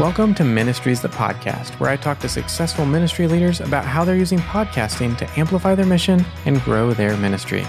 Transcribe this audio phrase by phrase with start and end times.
[0.00, 4.16] Welcome to Ministries That Podcast, where I talk to successful ministry leaders about how they're
[4.16, 7.64] using podcasting to amplify their mission and grow their ministry.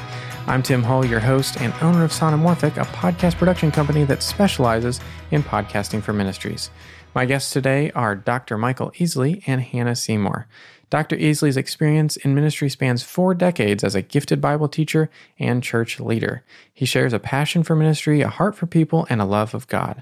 [0.47, 4.99] I'm Tim Hull, your host and owner of Sonimorphic, a podcast production company that specializes
[5.29, 6.71] in podcasting for ministries.
[7.13, 8.57] My guests today are Dr.
[8.57, 10.47] Michael Easley and Hannah Seymour.
[10.89, 11.17] Dr.
[11.17, 16.43] Easley's experience in ministry spans four decades as a gifted Bible teacher and church leader.
[16.73, 20.01] He shares a passion for ministry, a heart for people, and a love of God.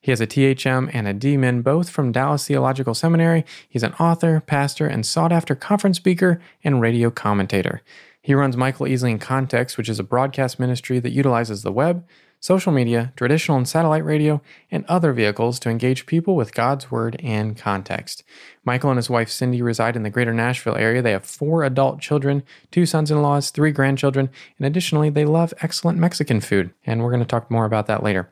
[0.00, 3.44] He has a THM and a DMin, both from Dallas Theological Seminary.
[3.68, 7.82] He's an author, pastor, and sought after conference speaker and radio commentator.
[8.22, 12.06] He runs Michael Easley in Context, which is a broadcast ministry that utilizes the web,
[12.38, 17.20] social media, traditional and satellite radio, and other vehicles to engage people with God's Word
[17.22, 18.22] and context.
[18.64, 21.02] Michael and his wife Cindy reside in the greater Nashville area.
[21.02, 25.52] They have four adult children, two sons in laws, three grandchildren, and additionally, they love
[25.60, 26.72] excellent Mexican food.
[26.86, 28.28] And we're going to talk more about that later.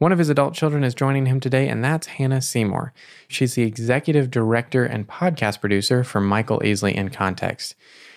[0.00, 2.94] One of his adult children is joining him today, and that's Hannah Seymour.
[3.28, 7.74] She's the executive director and podcast producer for Michael Easley in Context.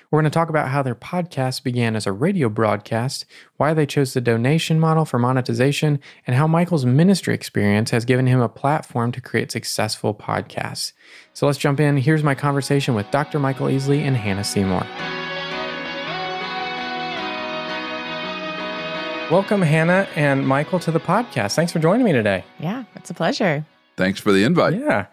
[0.10, 3.26] We're going to talk about how their podcast began as a radio broadcast,
[3.58, 8.28] why they chose the donation model for monetization, and how Michael's ministry experience has given
[8.28, 10.94] him a platform to create successful podcasts.
[11.34, 11.98] So let's jump in.
[11.98, 13.40] Here's my conversation with Dr.
[13.40, 14.88] Michael Easley and Hannah Seymour.
[19.34, 21.56] Welcome, Hannah and Michael, to the podcast.
[21.56, 22.44] Thanks for joining me today.
[22.60, 23.66] Yeah, it's a pleasure.
[23.98, 24.80] Thanks for the invite.
[24.80, 25.08] Yeah.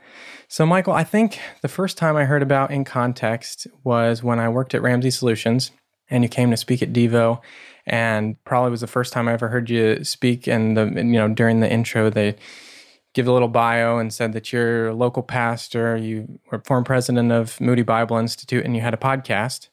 [0.46, 4.50] So, Michael, I think the first time I heard about In Context was when I
[4.50, 5.70] worked at Ramsey Solutions
[6.10, 7.41] and you came to speak at Devo.
[7.86, 10.46] And probably was the first time I ever heard you speak.
[10.46, 12.36] And, the, you know, during the intro, they
[13.14, 17.32] give a little bio and said that you're a local pastor, you were former president
[17.32, 19.68] of Moody Bible Institute, and you had a podcast.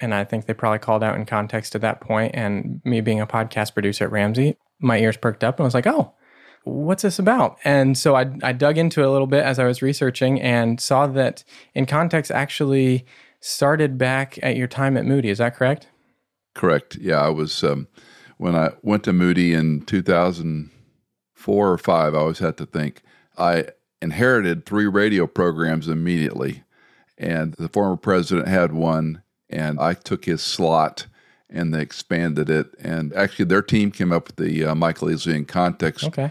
[0.00, 2.34] And I think they probably called out in context at that point.
[2.34, 5.74] And me being a podcast producer at Ramsey, my ears perked up and I was
[5.74, 6.14] like, oh,
[6.64, 7.58] what's this about?
[7.64, 10.80] And so I, I dug into it a little bit as I was researching and
[10.80, 13.06] saw that in context actually
[13.40, 15.30] started back at your time at Moody.
[15.30, 15.88] Is that correct?
[16.54, 16.96] Correct.
[16.96, 17.88] Yeah, I was um,
[18.36, 22.14] when I went to Moody in 2004 or five.
[22.14, 23.02] I always had to think
[23.36, 23.66] I
[24.02, 26.64] inherited three radio programs immediately,
[27.16, 31.06] and the former president had one, and I took his slot
[31.50, 32.66] and they expanded it.
[32.80, 36.30] And actually, their team came up with the uh, Michael Easley in Context Okay.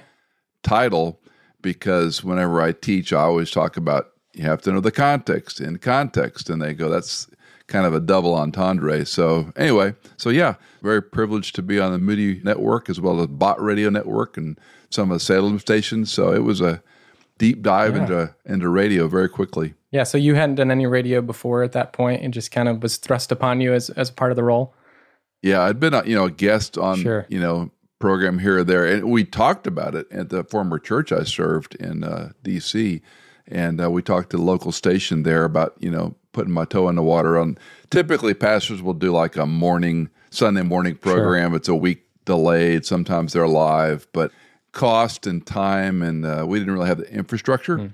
[0.63, 1.19] title
[1.61, 5.79] because whenever I teach, I always talk about you have to know the context in
[5.79, 7.27] context, and they go, that's
[7.65, 9.03] kind of a double entendre.
[9.05, 13.27] So anyway, so yeah, very privileged to be on the Moody Network as well as
[13.27, 14.59] Bott Radio Network and
[14.91, 16.13] some of the Salem stations.
[16.13, 16.81] So it was a
[17.37, 18.01] deep dive Yeah.
[18.01, 19.73] into into radio very quickly.
[19.91, 20.03] Yeah.
[20.03, 22.97] So you hadn't done any radio before at that point and just kind of was
[22.97, 24.73] thrust upon you as, as part of the role?
[25.41, 27.25] Yeah, I'd been a you know a guest on Sure.
[27.29, 31.11] you know program here or there, and we talked about it at the former church
[31.11, 33.01] I served in uh, D.C.
[33.47, 36.89] And uh, we talked to the local station there about you know putting my toe
[36.89, 37.37] in the water.
[37.37, 37.57] On
[37.89, 41.53] typically pastors will do like a morning Sunday morning program.
[41.55, 42.85] It's a week delayed.
[42.85, 44.31] Sometimes they're live, but
[44.77, 47.91] cost and time, and uh, we didn't really have the infrastructure.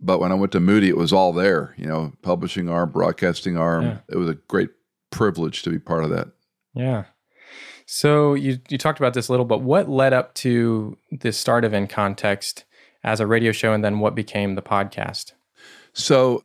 [0.00, 1.74] But when I went to Moody, it was all there.
[1.78, 3.84] You know, publishing arm, broadcasting arm.
[3.84, 3.98] Yeah.
[4.10, 4.68] It was a great
[5.10, 6.28] privilege to be part of that.
[6.74, 7.04] Yeah.
[7.86, 11.64] So you you talked about this a little, but what led up to the start
[11.64, 12.64] of In Context
[13.02, 15.32] as a radio show, and then what became the podcast?
[15.94, 16.44] So,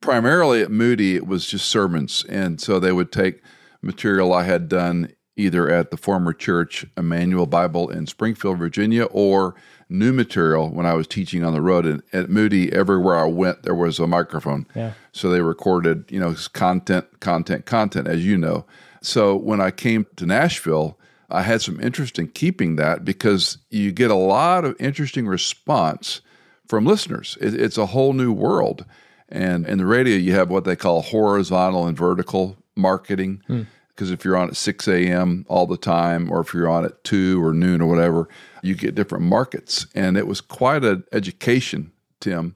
[0.00, 2.24] primarily at Moody, it was just sermons.
[2.28, 3.42] And so they would take
[3.82, 9.54] material I had done either at the former church, Immanuel Bible in Springfield, Virginia, or
[9.88, 11.86] new material when I was teaching on the road.
[11.86, 14.66] And at Moody, everywhere I went, there was a microphone.
[14.74, 14.92] Yeah.
[15.12, 18.64] So they recorded, you know, content, content, content, as you know.
[19.02, 20.98] So when I came to Nashville,
[21.30, 26.20] I had some interest in keeping that because you get a lot of interesting response
[26.66, 27.36] from listeners.
[27.40, 28.84] It, it's a whole new world.
[29.28, 33.42] And in the radio, you have what they call horizontal and vertical marketing.
[33.46, 33.62] Hmm.
[33.96, 35.46] Because if you're on at 6 a.m.
[35.48, 38.28] all the time, or if you're on at 2 or noon or whatever,
[38.62, 39.86] you get different markets.
[39.94, 42.54] And it was quite an education, Tim.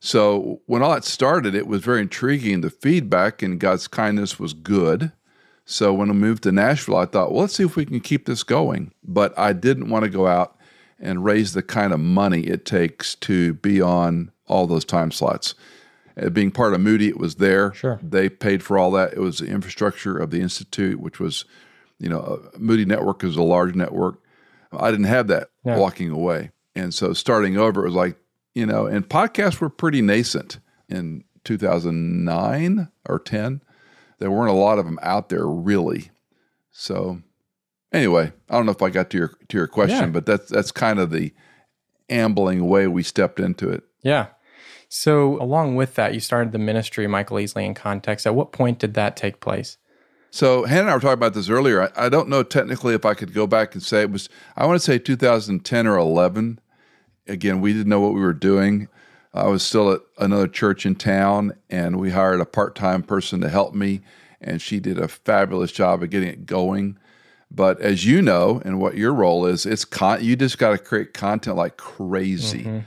[0.00, 2.60] So when all that started, it was very intriguing.
[2.60, 5.12] The feedback and God's kindness was good.
[5.64, 8.26] So when I moved to Nashville, I thought, well, let's see if we can keep
[8.26, 8.92] this going.
[9.02, 10.58] But I didn't want to go out
[10.98, 15.54] and raise the kind of money it takes to be on all those time slots.
[16.20, 17.72] Uh, being part of Moody, it was there.
[17.74, 17.98] Sure.
[18.02, 19.12] They paid for all that.
[19.14, 21.44] It was the infrastructure of the institute, which was,
[21.98, 24.18] you know, uh, Moody Network is a large network.
[24.72, 28.16] I didn't have that walking away, and so starting over, it was like,
[28.54, 33.62] you know, and podcasts were pretty nascent in 2009 or 10.
[34.18, 36.10] There weren't a lot of them out there really.
[36.70, 37.20] So
[37.92, 40.06] anyway, I don't know if I got to your to your question, Yeah.
[40.06, 41.32] but that's that's kind of the
[42.08, 43.82] ambling way we stepped into it.
[44.02, 44.28] Yeah.
[44.94, 48.26] So, along with that, you started the ministry, Michael Easley in Context.
[48.26, 49.78] At what point did that take place?
[50.30, 51.84] So, Hannah and I were talking about this earlier.
[51.96, 54.66] I, I don't know technically if I could go back and say it was, I
[54.66, 56.60] want to say 2010 or 11.
[57.26, 58.88] Again, we didn't know what we were doing.
[59.32, 63.40] I was still at another church in town, and we hired a part time person
[63.40, 64.02] to help me,
[64.42, 66.98] and she did a fabulous job of getting it going.
[67.50, 70.78] But as you know, and what your role is, it's con- you just got to
[70.78, 72.64] create content like crazy.
[72.64, 72.78] Mm-hmm.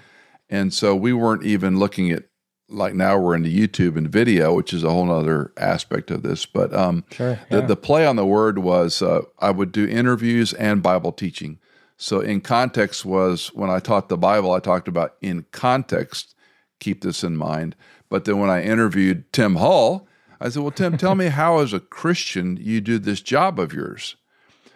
[0.50, 2.24] And so we weren't even looking at
[2.68, 6.46] like now we're into YouTube and video, which is a whole other aspect of this.
[6.46, 7.62] But um, sure, yeah.
[7.62, 11.60] the, the play on the word was uh, I would do interviews and Bible teaching.
[11.98, 16.36] So in context was when I taught the Bible, I talked about in context,
[16.80, 17.76] keep this in mind.
[18.10, 20.08] But then when I interviewed Tim Hull,
[20.42, 23.74] I said, Well, Tim, tell me how, as a Christian, you do this job of
[23.74, 24.16] yours.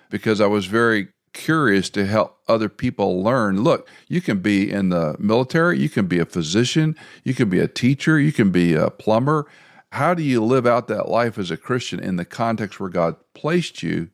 [0.09, 4.89] Because I was very curious to help other people learn look, you can be in
[4.89, 8.73] the military, you can be a physician, you can be a teacher, you can be
[8.73, 9.47] a plumber.
[9.91, 13.15] How do you live out that life as a Christian in the context where God
[13.33, 14.09] placed you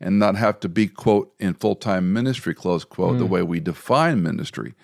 [0.00, 3.18] and not have to be, quote, in full time ministry, close quote, mm.
[3.18, 4.74] the way we define ministry?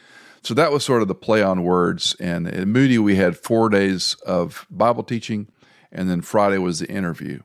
[0.43, 2.15] So that was sort of the play on words.
[2.21, 5.49] And at Moody, we had four days of Bible teaching,
[5.91, 7.41] and then Friday was the interview.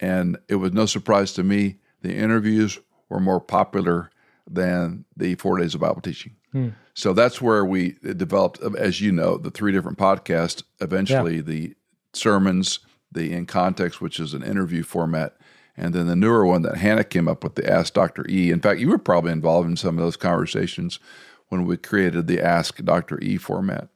[0.00, 2.78] And it was no surprise to me, the interviews
[3.14, 4.10] were more popular
[4.50, 6.36] than the four days of Bible teaching.
[6.52, 6.70] Hmm.
[6.92, 10.62] So that's where we developed, as you know, the three different podcasts.
[10.80, 11.42] Eventually, yeah.
[11.42, 11.74] the
[12.12, 12.80] sermons,
[13.10, 15.36] the in context, which is an interview format,
[15.76, 18.26] and then the newer one that Hannah came up with, the Ask Dr.
[18.28, 18.50] E.
[18.50, 20.98] In fact, you were probably involved in some of those conversations
[21.48, 23.18] when we created the Ask Dr.
[23.20, 23.88] E format.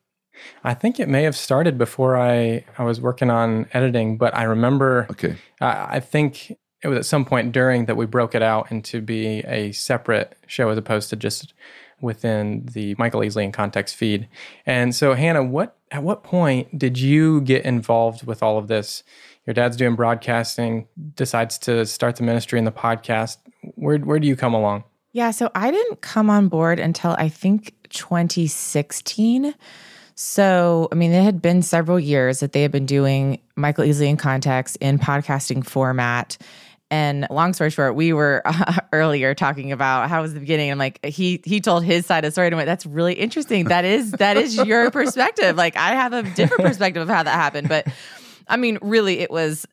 [0.63, 4.45] I think it may have started before I, I was working on editing, but I
[4.45, 5.07] remember.
[5.11, 5.37] Okay.
[5.61, 9.01] I, I think it was at some point during that we broke it out into
[9.01, 11.55] be a separate show as opposed to just
[12.01, 14.29] within the Michael Easley in Context feed.
[14.65, 19.03] And so, Hannah, what at what point did you get involved with all of this?
[19.47, 23.39] Your dad's doing broadcasting, decides to start the ministry and the podcast.
[23.75, 24.85] Where where do you come along?
[25.13, 29.55] Yeah, so I didn't come on board until I think 2016.
[30.15, 34.09] So, I mean, it had been several years that they had been doing Michael Easley
[34.09, 36.37] in Context in podcasting format.
[36.91, 40.71] And long story short, we were uh, earlier talking about how was the beginning.
[40.71, 43.15] And like he he told his side of the story and I went, that's really
[43.15, 43.67] interesting.
[43.67, 45.57] That is that is your perspective.
[45.57, 47.69] Like I have a different perspective of how that happened.
[47.69, 47.89] But
[48.49, 49.67] I mean, really, it was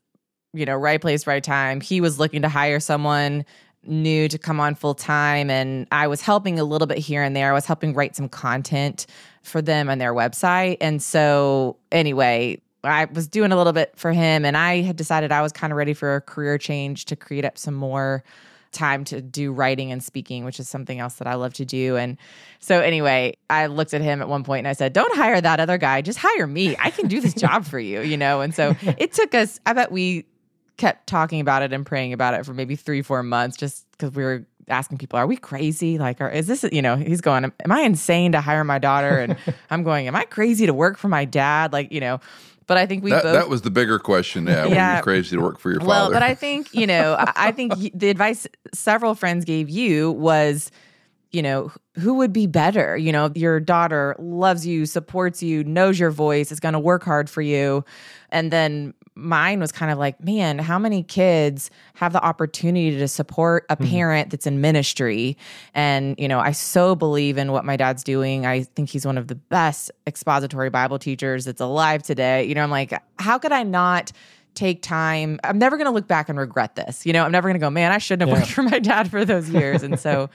[0.53, 1.79] you know right place, right time.
[1.79, 3.45] He was looking to hire someone
[3.83, 7.35] new to come on full time, and I was helping a little bit here and
[7.35, 7.50] there.
[7.50, 9.06] I was helping write some content
[9.45, 10.77] for them on their website.
[10.81, 15.31] And so anyway, I was doing a little bit for him, and I had decided
[15.31, 18.23] I was kind of ready for a career change to create up some more
[18.71, 21.95] time to do writing and speaking, which is something else that I love to do.
[21.97, 22.17] And
[22.59, 25.59] so, anyway, I looked at him at one point and I said, Don't hire that
[25.59, 26.75] other guy, just hire me.
[26.77, 28.41] I can do this job for you, you know?
[28.41, 30.25] And so it took us, I bet we
[30.77, 34.11] kept talking about it and praying about it for maybe three, four months just because
[34.13, 35.97] we were asking people, are we crazy?
[35.97, 39.19] Like, or is this, you know, he's going, am I insane to hire my daughter?
[39.19, 39.37] And
[39.69, 41.71] I'm going, am I crazy to work for my dad?
[41.71, 42.19] Like, you know,
[42.67, 43.33] but I think we that, both.
[43.33, 44.47] That was the bigger question.
[44.47, 45.01] Yeah, yeah.
[45.01, 45.89] crazy to work for your father?
[45.89, 50.71] Well, but I think you know, I think the advice several friends gave you was,
[51.31, 52.97] you know, who would be better?
[52.97, 57.04] You know, your daughter loves you, supports you, knows your voice, is going to work
[57.04, 57.85] hard for you,
[58.30, 63.07] and then mine was kind of like, man, how many kids have the opportunity to
[63.07, 63.90] support a mm-hmm.
[63.90, 65.38] parent that's in ministry?
[65.74, 68.45] And, you know, I so believe in what my dad's doing.
[68.45, 72.44] I think he's one of the best expository Bible teachers that's alive today.
[72.44, 74.12] You know, I'm like, how could I not?
[74.54, 75.38] take time.
[75.44, 77.06] I'm never going to look back and regret this.
[77.06, 78.44] You know, I'm never going to go, man, I shouldn't have yeah.
[78.45, 79.84] worked for my dad for those years.
[79.84, 80.30] and so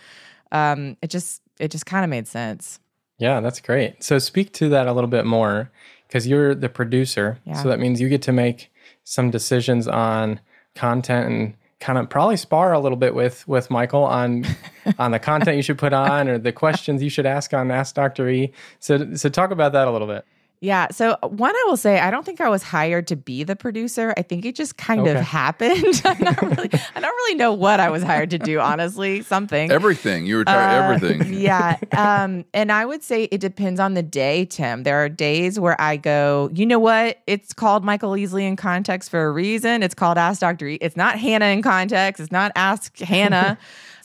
[0.53, 2.79] um, it just it just kind of made sense.
[3.19, 4.03] Yeah, that's great.
[4.03, 5.71] So speak to that a little bit more
[6.11, 7.39] because you're the producer.
[7.45, 7.63] Yeah.
[7.63, 8.73] So that means you get to make
[9.05, 10.41] some decisions on
[10.75, 14.45] content and kind of probably spar a little bit with with Michael on
[14.99, 17.95] on the content you should put on or the questions you should ask on Ask
[17.95, 18.29] Dr.
[18.29, 18.53] E.
[18.81, 20.25] So so talk about that a little bit.
[20.61, 20.89] Yeah.
[20.91, 24.13] So one, I will say, I don't think I was hired to be the producer.
[24.19, 25.13] I think it just kind okay.
[25.13, 26.03] of happened.
[26.05, 28.61] I'm not really, I don't really know what I was hired to do.
[28.61, 29.71] Honestly, something.
[29.71, 30.27] Everything.
[30.27, 31.33] You were trying uh, everything.
[31.41, 31.79] yeah.
[31.93, 34.83] Um, and I would say it depends on the day, Tim.
[34.83, 37.21] There are days where I go, you know what?
[37.27, 39.83] It's called Michael Easley in context for a reason.
[39.83, 40.69] It's called Ask Dr.
[40.69, 40.79] E.
[40.83, 42.21] It's not Hannah in context.
[42.21, 43.57] It's not Ask Hannah.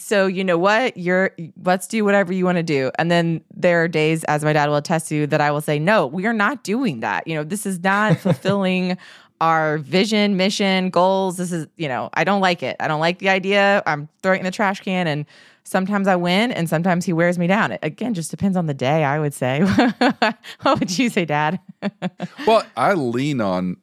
[0.06, 0.98] So you know what?
[0.98, 1.32] You're
[1.64, 2.92] let's do whatever you want to do.
[3.00, 5.80] And then there are days, as my dad will attest to, that I will say,
[5.80, 7.28] no, we are not doing that.
[7.28, 8.98] You know, this is not fulfilling
[9.42, 11.38] our vision, mission, goals.
[11.38, 12.76] This is, you know, I don't like it.
[12.80, 13.84] I don't like the idea.
[13.86, 15.26] I'm throwing in the trash can and
[15.64, 17.72] sometimes I win and sometimes he wears me down.
[17.74, 19.62] It again just depends on the day, I would say.
[20.62, 21.60] what would you say, Dad?
[22.48, 23.78] well, I lean on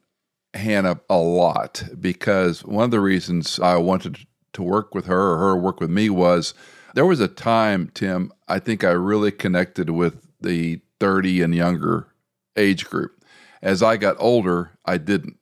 [0.53, 4.19] Hannah a lot because one of the reasons I wanted
[4.53, 6.53] to work with her or her work with me was
[6.93, 12.07] there was a time, Tim, I think I really connected with the 30 and younger
[12.55, 13.23] age group.
[13.61, 15.37] As I got older, I didn't.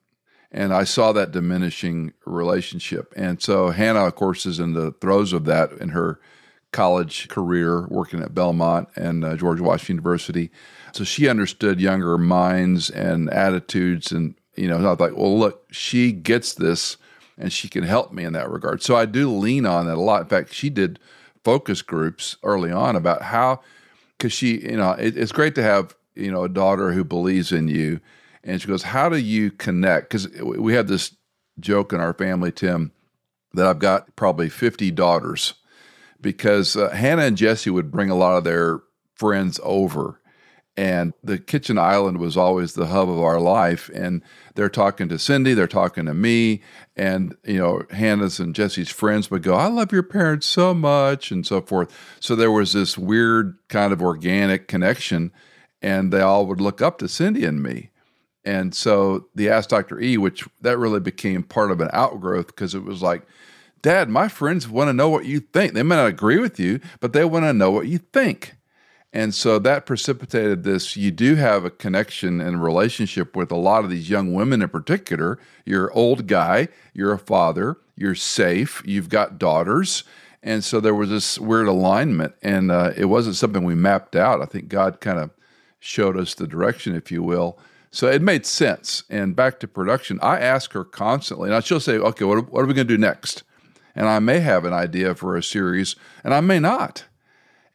[0.50, 3.12] And I saw that diminishing relationship.
[3.16, 6.20] And so Hannah, of course, is in the throes of that in her
[6.72, 10.50] college career, working at Belmont and uh, George Washington University.
[10.92, 14.12] So she understood younger minds and attitudes.
[14.12, 16.98] And, you know, I was like, well, look, she gets this
[17.38, 18.82] and she can help me in that regard.
[18.82, 20.22] So I do lean on that a lot.
[20.22, 20.98] In fact, she did
[21.44, 23.60] focus groups early on about how,
[24.18, 27.52] because she, you know, it, it's great to have, you know, a daughter who believes
[27.52, 28.00] in you
[28.44, 30.10] and she goes, How do you connect?
[30.10, 31.14] Because we have this
[31.60, 32.92] joke in our family, Tim,
[33.54, 35.54] that I've got probably 50 daughters
[36.20, 38.80] because uh, Hannah and Jesse would bring a lot of their
[39.14, 40.18] friends over.
[40.74, 43.90] And the kitchen island was always the hub of our life.
[43.92, 44.22] And
[44.54, 46.62] they're talking to Cindy, they're talking to me.
[46.96, 51.30] And, you know, Hannah's and Jesse's friends would go, I love your parents so much,
[51.30, 51.94] and so forth.
[52.20, 55.30] So there was this weird kind of organic connection.
[55.82, 57.90] And they all would look up to Cindy and me.
[58.44, 60.00] And so the Ask Dr.
[60.00, 63.22] E, which that really became part of an outgrowth because it was like,
[63.82, 65.74] Dad, my friends want to know what you think.
[65.74, 68.54] They may not agree with you, but they want to know what you think.
[69.12, 70.96] And so that precipitated this.
[70.96, 74.68] You do have a connection and relationship with a lot of these young women in
[74.68, 75.38] particular.
[75.66, 80.04] You're an old guy, you're a father, you're safe, you've got daughters.
[80.42, 84.42] And so there was this weird alignment, and uh, it wasn't something we mapped out.
[84.42, 85.30] I think God kind of
[85.82, 87.58] showed us the direction, if you will.
[87.90, 89.02] So it made sense.
[89.10, 92.66] And back to production, I ask her constantly, and she'll say, okay, what, what are
[92.66, 93.42] we going to do next?
[93.94, 97.04] And I may have an idea for a series, and I may not.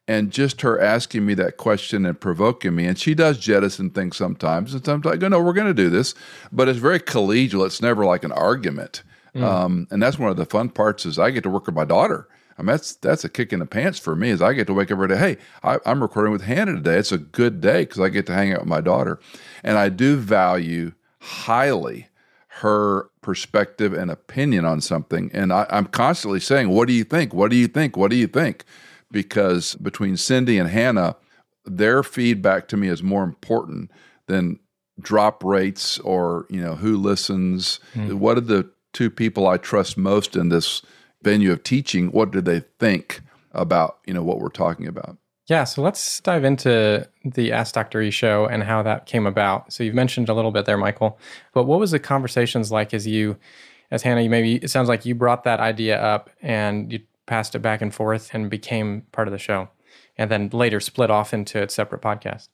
[0.08, 4.16] And just her asking me that question and provoking me, and she does jettison things
[4.16, 4.74] sometimes.
[4.74, 6.16] And sometimes I go, no, we're going to do this.
[6.50, 7.66] But it's very collegial.
[7.66, 9.04] It's never like an argument.
[9.36, 9.44] Mm.
[9.44, 11.84] Um, and that's one of the fun parts is I get to work with my
[11.84, 12.30] daughter.
[12.58, 14.30] I mean, that's that's a kick in the pants for me.
[14.30, 15.18] Is I get to wake up every day.
[15.18, 16.98] Hey, I, am recording with Hannah today.
[16.98, 19.20] It's a good day because I get to hang out with my daughter,
[19.64, 22.08] and I do value highly
[22.48, 25.30] her perspective and opinion on something.
[25.34, 27.34] And I, I'm constantly saying, "What do you think?
[27.34, 27.96] What do you think?
[27.96, 28.64] What do you think?"
[29.12, 31.16] Because between Cindy and Hannah,
[31.64, 33.92] their feedback to me is more important
[34.26, 34.60] than
[35.00, 37.80] drop rates or you know who listens.
[37.94, 38.16] Mm.
[38.16, 40.82] What are the two people I trust most in this?
[41.22, 43.22] Venue of teaching, what do they think
[43.52, 45.18] about you know what we're talking about?
[45.48, 48.02] Yeah, so let's dive into the Ask Dr.
[48.02, 49.72] E show and how that came about.
[49.72, 51.18] So you've mentioned a little bit there, Michael,
[51.54, 53.38] but what was the conversations like as you,
[53.90, 57.56] as Hannah, you maybe it sounds like you brought that idea up and you passed
[57.56, 59.70] it back and forth and became part of the show,
[60.18, 62.50] and then later split off into its separate podcast.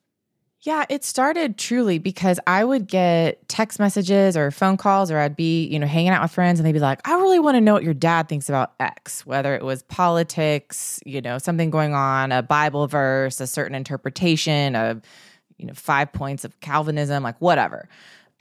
[0.65, 5.36] Yeah, it started truly because I would get text messages or phone calls, or I'd
[5.36, 7.62] be, you know, hanging out with friends and they'd be like, I really want to
[7.62, 11.93] know what your dad thinks about X, whether it was politics, you know, something going
[11.93, 15.01] on, a Bible verse, a certain interpretation of,
[15.58, 17.89] you know, five points of Calvinism, like whatever.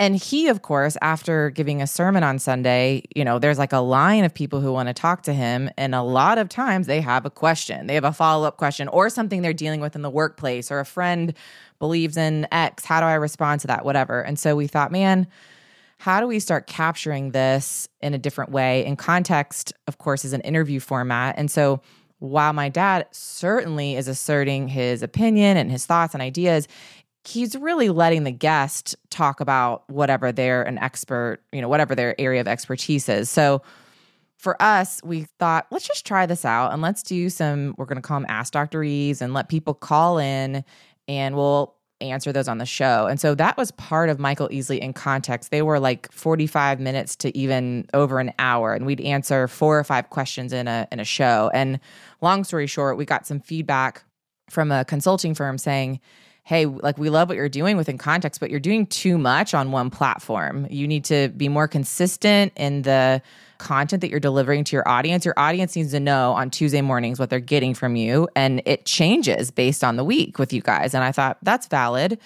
[0.02, 3.78] And he, of course, after giving a sermon on Sunday, you know, there's like a
[3.78, 5.70] line of people who want to talk to him.
[5.78, 8.88] And a lot of times they have a question, they have a follow up question
[8.88, 11.34] or something they're dealing with in the workplace or a friend
[11.78, 12.84] believes in X.
[12.84, 13.84] How do I respond to that?
[13.84, 14.20] Whatever.
[14.20, 15.28] And so we thought, man,
[15.98, 18.84] how do we start capturing this in a different way?
[18.84, 21.36] In context, of course, is an interview format.
[21.38, 21.80] And so
[22.18, 26.66] while my dad certainly is asserting his opinion and his thoughts and ideas,
[27.24, 32.20] he's really letting the guest talk about whatever they're an expert, you know, whatever their
[32.20, 33.30] area of expertise is.
[33.30, 33.62] So
[34.36, 37.96] for us, we thought, let's just try this out and let's do some, we're going
[37.96, 38.82] to call them Ask Dr.
[38.82, 40.64] And let people call in
[41.06, 43.06] and we'll answer those on the show.
[43.06, 45.52] And so that was part of Michael Easley in context.
[45.52, 49.84] They were like 45 minutes to even over an hour and we'd answer four or
[49.84, 51.50] five questions in a in a show.
[51.54, 51.78] And
[52.20, 54.02] long story short, we got some feedback
[54.50, 56.00] from a consulting firm saying,
[56.44, 59.70] "Hey, like we love what you're doing within context, but you're doing too much on
[59.72, 60.66] one platform.
[60.70, 63.22] You need to be more consistent in the
[63.62, 67.18] content that you're delivering to your audience, your audience needs to know on Tuesday mornings
[67.18, 68.28] what they're getting from you.
[68.36, 70.94] And it changes based on the week with you guys.
[70.94, 72.18] And I thought that's valid.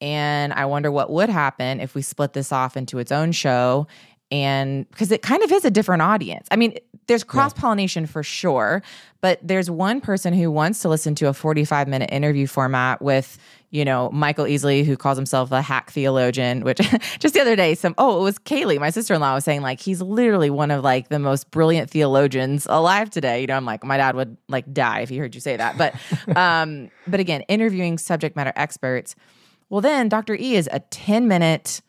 [0.00, 3.86] And I wonder what would happen if we split this off into its own show.
[4.30, 6.46] And because it kind of is a different audience.
[6.50, 6.76] I mean,
[7.06, 8.82] there's cross pollination for sure,
[9.20, 13.38] but there's one person who wants to listen to a 45 minute interview format with,
[13.70, 16.78] you know, Michael Easley, who calls himself a hack theologian, which
[17.18, 19.62] just the other day, some, oh, it was Kaylee, my sister in law, was saying
[19.62, 23.40] like he's literally one of like the most brilliant theologians alive today.
[23.40, 25.76] You know, I'm like, my dad would like die if he heard you say that.
[25.78, 25.94] But,
[26.36, 29.14] um, but again, interviewing subject matter experts.
[29.70, 30.34] Well, then Dr.
[30.34, 31.80] E is a 10 minute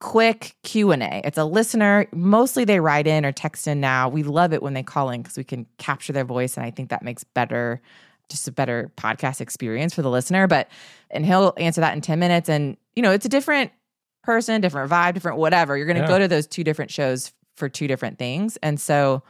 [0.00, 2.06] quick q&a it's a listener.
[2.12, 4.08] Mostly they write in or text in now.
[4.08, 6.70] We love it when they call in because we can capture their voice and i
[6.70, 7.80] think that makes better
[8.30, 10.46] just a better podcast experience for the listener.
[10.46, 10.68] But
[11.10, 13.72] and he'll answer that in 10 minutes and you know it's a different
[14.22, 15.76] person different vibe different whatever.
[15.76, 16.08] You're going to Yeah.
[16.08, 18.56] go to those two different shows for two different things.
[18.62, 19.22] And so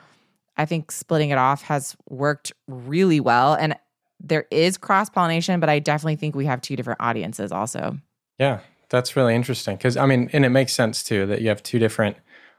[0.57, 3.55] i think splitting it off has worked really well.
[3.55, 3.77] And
[4.21, 7.97] there is cross pollination but i definitely think we have two different audiences also.
[8.39, 8.59] Yeah,
[8.90, 11.78] that's really interesting because I mean, and it makes sense too that you have two
[11.78, 12.16] different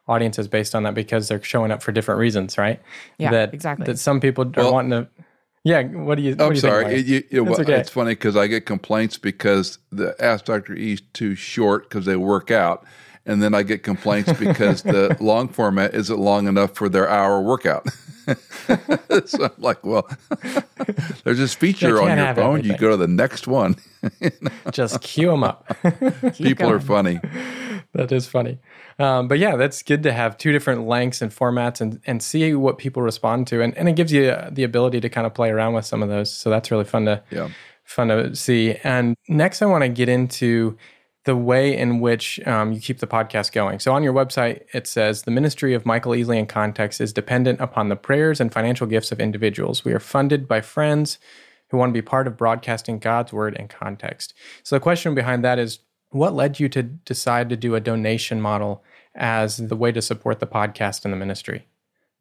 [0.08, 2.82] audiences based on that because they're showing up for different reasons, right?
[3.18, 3.86] Yeah, that, exactly.
[3.86, 5.08] That some people are Well- wanting to.
[5.66, 6.32] Yeah, what do you?
[6.36, 6.86] what I'm do you sorry.
[6.86, 7.80] Think, It- you- you- That's well, okay.
[7.82, 10.74] It's funny because I get complaints because the Ask Dr.
[10.74, 12.86] E is too short because they work out.
[13.30, 17.40] And then I get complaints because the long format isn't long enough for their hour
[17.42, 17.88] workout.
[19.26, 20.10] so I'm like, well,
[21.24, 22.64] there's this feature on your phone.
[22.64, 23.76] You go to the next one.
[24.72, 25.68] Just cue them up.
[26.38, 27.20] People are funny.
[27.94, 28.58] that is funny.
[28.98, 32.56] Um, but yeah, that's good to have two different lengths and formats and, and see
[32.56, 33.62] what people respond to.
[33.62, 36.02] And, and it gives you uh, the ability to kind of play around with some
[36.02, 36.34] of those.
[36.34, 37.50] So that's really fun to, Yeah.
[37.84, 38.76] fun to see.
[38.84, 40.78] And next, I want to get into
[41.30, 43.78] the way in which um, you keep the podcast going.
[43.78, 47.62] So on your website, it says the ministry of Michael Easley in Context is dependent
[47.62, 49.86] upon the prayers and financial gifts of individuals.
[49.86, 51.20] We are funded by friends
[51.70, 54.34] who want to be part of broadcasting God's word in context.
[54.64, 58.42] So the question behind that is what led you to decide to do a donation
[58.42, 58.84] model
[59.14, 61.68] as the way to support the podcast and the ministry?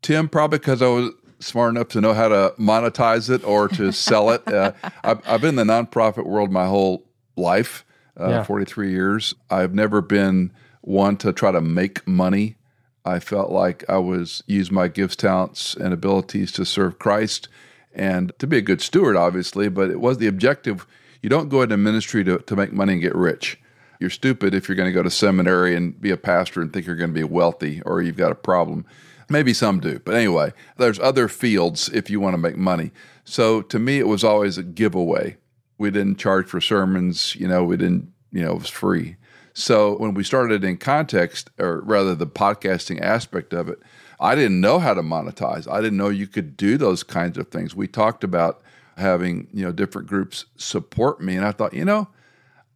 [0.02, 3.90] Tim, probably because I was smart enough to know how to monetize it or to
[3.90, 4.42] sell it.
[4.52, 4.72] Uh,
[5.02, 7.86] I've, I've been in the nonprofit world my whole life,
[8.18, 8.42] uh, Yeah.
[8.44, 9.34] 43 years.
[9.50, 12.56] I've never been one to try to make money.
[13.04, 17.48] I felt like I was use my gifts, talents, and abilities to serve Christ
[17.94, 19.68] and to be a good steward, obviously.
[19.68, 20.87] But it was the objective.
[21.22, 23.58] You don't go into ministry to, to make money and get rich.
[23.98, 26.87] You're stupid if you're going to go to seminary and be a pastor and think
[26.87, 28.85] you're going to be wealthy or you've got a problem.
[29.28, 29.98] Maybe some do.
[29.98, 32.92] But anyway, there's other fields if you want to make money.
[33.24, 35.37] So to me, it was always a giveaway.
[35.78, 39.16] We didn't charge for sermons, you know, we didn't, you know, it was free.
[39.54, 43.78] So when we started in context, or rather the podcasting aspect of it,
[44.20, 45.70] I didn't know how to monetize.
[45.70, 47.74] I didn't know you could do those kinds of things.
[47.74, 48.62] We talked about
[48.96, 51.36] having, you know, different groups support me.
[51.36, 52.08] And I thought, you know,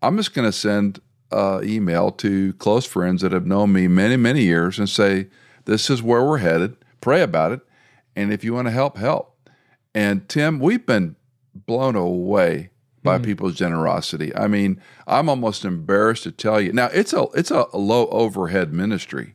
[0.03, 4.17] I'm just going to send an email to close friends that have known me many,
[4.17, 5.29] many years and say,
[5.65, 6.77] this is where we're headed.
[7.01, 7.61] Pray about it.
[8.15, 9.49] And if you want to help, help.
[9.95, 11.17] And Tim, we've been
[11.55, 12.71] blown away
[13.03, 13.25] by mm.
[13.25, 14.35] people's generosity.
[14.35, 16.73] I mean, I'm almost embarrassed to tell you.
[16.73, 19.35] Now, it's a it's a low overhead ministry.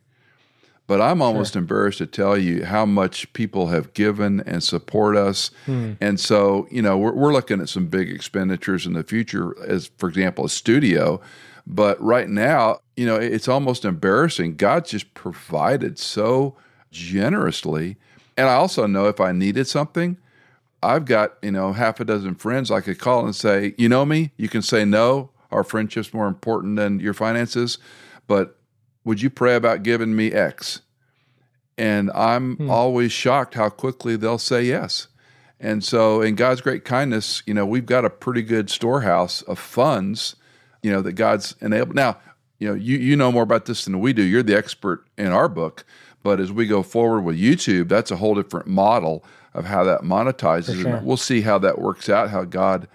[0.88, 5.52] But I'm almost embarrassed to tell you how much people have given and support us.
[5.66, 5.94] Hmm.
[6.00, 9.92] And so, you know, we're, we're looking at some big expenditures in the future, as
[9.98, 11.20] for example, a studio.
[11.66, 14.56] But right now, you know, it's almost embarrassing.
[14.56, 16.56] God just provided so
[16.90, 17.98] generously.
[18.38, 20.18] And I also know if I needed something,
[20.84, 24.06] I've got, you know, half a dozen friends I could call and say, you know
[24.06, 25.32] me, you can say no.
[25.52, 27.78] Our friendship's more important than your finances.
[28.28, 28.60] But
[29.04, 30.82] would you pray about giving me X?
[31.78, 32.70] And I'm hmm.
[32.70, 35.08] always shocked how quickly they'll say yes.
[35.60, 39.58] And so, in God's great kindness, you know, we've got a pretty good storehouse of
[39.58, 40.36] funds,
[40.84, 41.96] you know, that God's enabled.
[41.96, 42.18] Now,
[42.60, 44.22] you know, you, you know more about this than we do.
[44.22, 45.84] You're the expert in our book.
[46.22, 49.24] But as we go forward with YouTube, that's a whole different model
[49.58, 50.82] of how that monetizes.
[50.82, 50.96] sure.
[50.98, 52.88] And we'll see how that works out, how God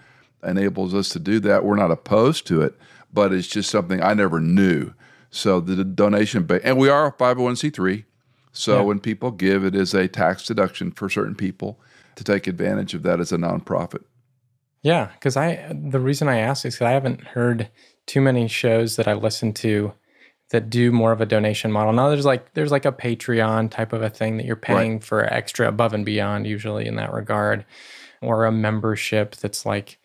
[0.43, 1.63] enables us to do that.
[1.63, 2.73] We're not opposed to it,
[3.13, 4.93] but it's just something I never knew.
[5.29, 8.05] So the donation, ba- and we are a 501c3.
[8.51, 8.81] So Yeah.
[8.83, 11.79] when people give, it is a tax deduction for certain people
[12.15, 14.03] to take advantage of that as a nonprofit.
[14.83, 17.69] Yeah, because I the reason I ask is because I haven't heard
[18.05, 19.93] too many shows that I listen to
[20.53, 21.91] that do more of a donation model.
[21.91, 25.25] Now there's like there's like a Patreon type of a thing that you're paying for
[25.25, 27.65] extra above and beyond usually in that regard,
[28.21, 29.99] or a membership that's like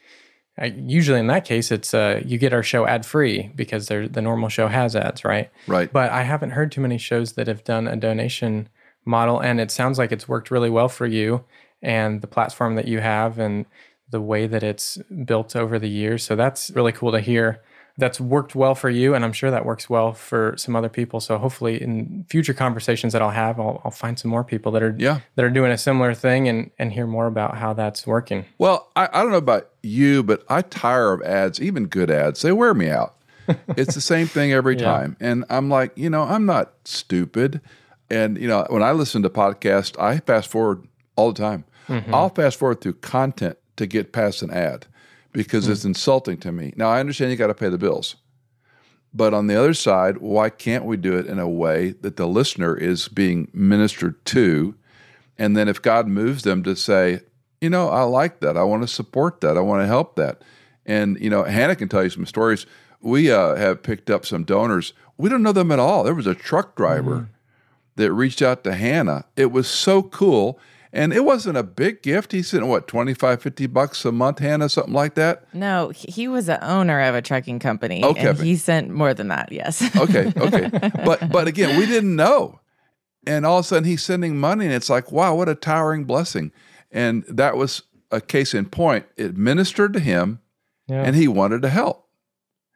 [0.61, 4.09] I, usually in that case it's uh you get our show ad free because there
[4.09, 5.93] the normal show has ads right Right.
[5.93, 8.69] but I haven't heard too many shows that have done a donation
[9.05, 11.45] model, and it sounds like it's worked really well for you
[11.81, 13.67] and the platform that you have and
[14.11, 16.25] the way that it's built over the years.
[16.25, 17.61] So that's really cool to hear.
[17.99, 21.19] That's worked well for you, and I'm sure that works well for some other people.
[21.21, 24.83] So hopefully, in future conversations that I'll have, I'll, I'll find some more people that
[24.83, 25.21] are Yeah.
[25.35, 28.45] that are doing a similar thing and and hear more about how that's working.
[28.57, 32.43] Well, I, I don't know about you, but I tire of ads, even good ads.
[32.43, 33.17] They wear me out.
[33.77, 34.85] it's the same thing every Yeah.
[34.85, 35.17] time.
[35.21, 37.61] And I'm like, you know, I'm not stupid.
[38.11, 41.65] And, you know, when I listen to podcasts, I fast forward all the time.
[41.89, 42.15] Mm-hmm.
[42.15, 44.87] I'll fast forward through content to get past an ad
[45.39, 46.73] because it's insulting to me.
[46.77, 48.17] Now, I understand you got to pay the bills.
[49.15, 52.27] But on the other side, why can't we do it in a way that the
[52.27, 54.75] listener is being ministered to?
[55.39, 57.21] And then if God moves them to say,
[57.61, 58.57] you know, I like that.
[58.57, 59.57] I want to support that.
[59.57, 60.43] I want to help that.
[60.85, 62.67] And, you know, Hannah can tell you some stories.
[63.01, 64.93] We uh, have picked up some donors.
[65.17, 66.03] We don't know them at all.
[66.03, 67.29] There was a truck driver
[67.95, 69.25] that reached out to Hannah.
[69.37, 70.59] It was so cool.
[70.93, 72.33] And it wasn't a big gift.
[72.33, 75.45] He sent, what, 25, 50 bucks a month, Hannah, something like that?
[75.55, 79.13] No, he he was the owner of a trucking company, Okay, and he sent more
[79.13, 79.53] than that.
[79.53, 79.83] Yes.
[79.97, 80.71] okay, okay.
[81.05, 82.61] But but again, we didn't know.
[83.27, 86.05] And all of a sudden he's sending money and it's like, wow, what a towering
[86.05, 86.51] blessing.
[86.91, 89.05] And that was a case in point.
[89.19, 90.41] It ministered to him
[90.87, 91.03] Yeah.
[91.03, 92.09] and he wanted to help.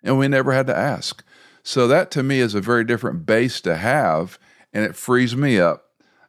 [0.03, 1.25] And we never had to ask.
[1.63, 4.39] So that to me is a very different base to have
[4.75, 5.85] and it frees me up.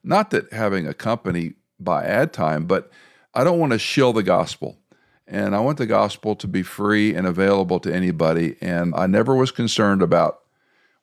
[0.06, 2.92] Not that having a company by ad time, but
[3.34, 4.78] I don't want to shill the gospel.
[5.26, 8.58] And I want the gospel to be free and available to anybody.
[8.62, 10.40] And I never was concerned about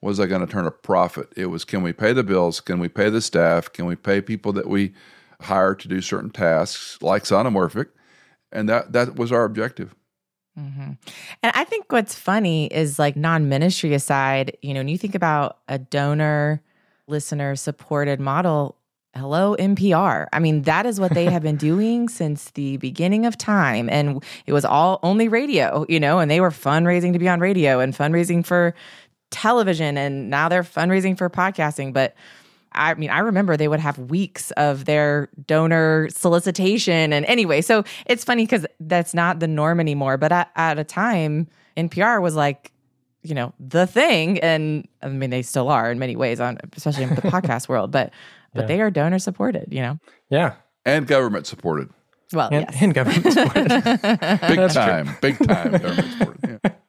[0.03, 1.33] was I going to turn a profit?
[1.37, 2.61] It was can we pay the bills?
[2.61, 3.73] Can we pay the staff?
[3.73, 4.95] Can we pay people that we
[5.43, 7.89] hire to do certain tasks like Sonimorphic?
[8.53, 9.95] And that that was our objective.
[10.59, 10.93] Mm-hmm.
[11.43, 15.15] And I think what's funny is like non ministry aside, you know, when you think
[15.15, 16.63] about a donor,
[17.07, 18.77] listener supported model,
[19.15, 20.27] hello, NPR.
[20.33, 23.89] I mean, that is what they have been doing since the beginning of time.
[23.89, 27.41] And it was all only radio, you know, and they were fundraising to be on
[27.41, 28.75] radio and fundraising for
[29.31, 29.97] television.
[29.97, 31.93] And now they're fundraising for podcasting.
[31.93, 32.15] But
[32.73, 37.13] I mean, I remember they would have weeks of their donor solicitation.
[37.13, 40.19] And anyway, so it's funny because that's not the norm anymore.
[40.19, 42.71] But at, at a time, NPR was like,
[43.23, 44.39] you know, the thing.
[44.39, 47.91] And I mean, they still are in many ways, on especially in the podcast world.
[47.91, 48.13] But
[48.55, 48.67] but Yeah.
[48.67, 49.69] they are donor supported.
[49.73, 50.55] You know, yeah.
[50.85, 51.91] And government supported.
[52.33, 52.83] well, And, yes.
[52.83, 53.55] and government support.
[54.49, 55.17] Big time.
[55.21, 56.61] Big time government supported.
[56.65, 56.71] Yeah.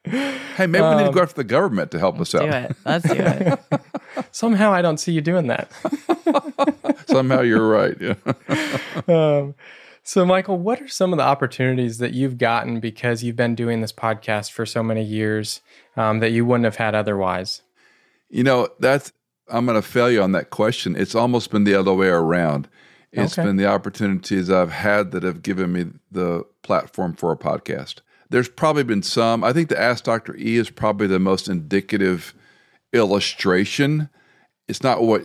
[0.57, 2.41] Hey, maybe we need to go after the government to help us out.
[2.41, 2.69] do out.
[2.71, 2.75] it.
[2.85, 3.59] Let's do it.
[4.31, 5.71] Somehow I don't see you doing that.
[7.07, 7.95] Somehow you're right.
[7.99, 8.15] Yeah.
[9.07, 9.55] Um,
[10.03, 13.79] so, Michael, what are some of the opportunities that you've gotten because you've been doing
[13.81, 15.61] this podcast for so many years
[15.95, 17.61] um, that you wouldn't have had otherwise?
[18.29, 19.13] You know, that's
[19.49, 20.95] I'm going to fail you on that question.
[20.95, 22.67] It's almost been the other way around.
[23.11, 23.45] It's Okay.
[23.47, 27.95] been the opportunities I've had that have given me the platform for a podcast.
[28.29, 29.43] There's probably been some.
[29.43, 30.35] I think the Ask Dr.
[30.37, 32.33] E is probably the most indicative
[32.93, 34.09] illustration.
[34.69, 35.23] It's not what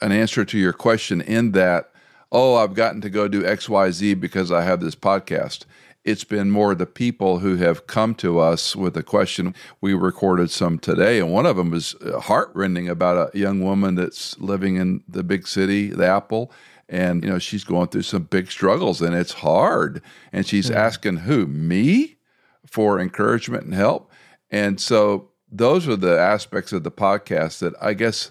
[0.00, 1.90] an answer to your question in that,
[2.30, 5.64] oh, I've gotten to go do XYZ because I have this podcast.
[6.06, 9.56] It's been more the people who have come to us with a question.
[9.80, 13.96] We recorded some today, and one of them was uh, heartrending about a young woman
[13.96, 16.52] that's living in the big city, the Apple,
[16.88, 20.00] and you know she's going through some big struggles, and it's hard.
[20.32, 20.76] And she's hmm.
[20.76, 22.18] asking who me
[22.64, 24.08] for encouragement and help.
[24.48, 28.30] And so those are the aspects of the podcast that I guess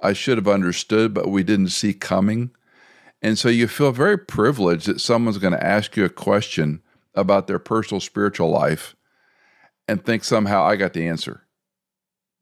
[0.00, 2.52] I should have understood, but we didn't see coming.
[3.20, 6.80] And so you feel very privileged that someone's going to ask you a question
[7.14, 8.94] about their personal spiritual life
[9.88, 11.46] and think somehow I got the answer.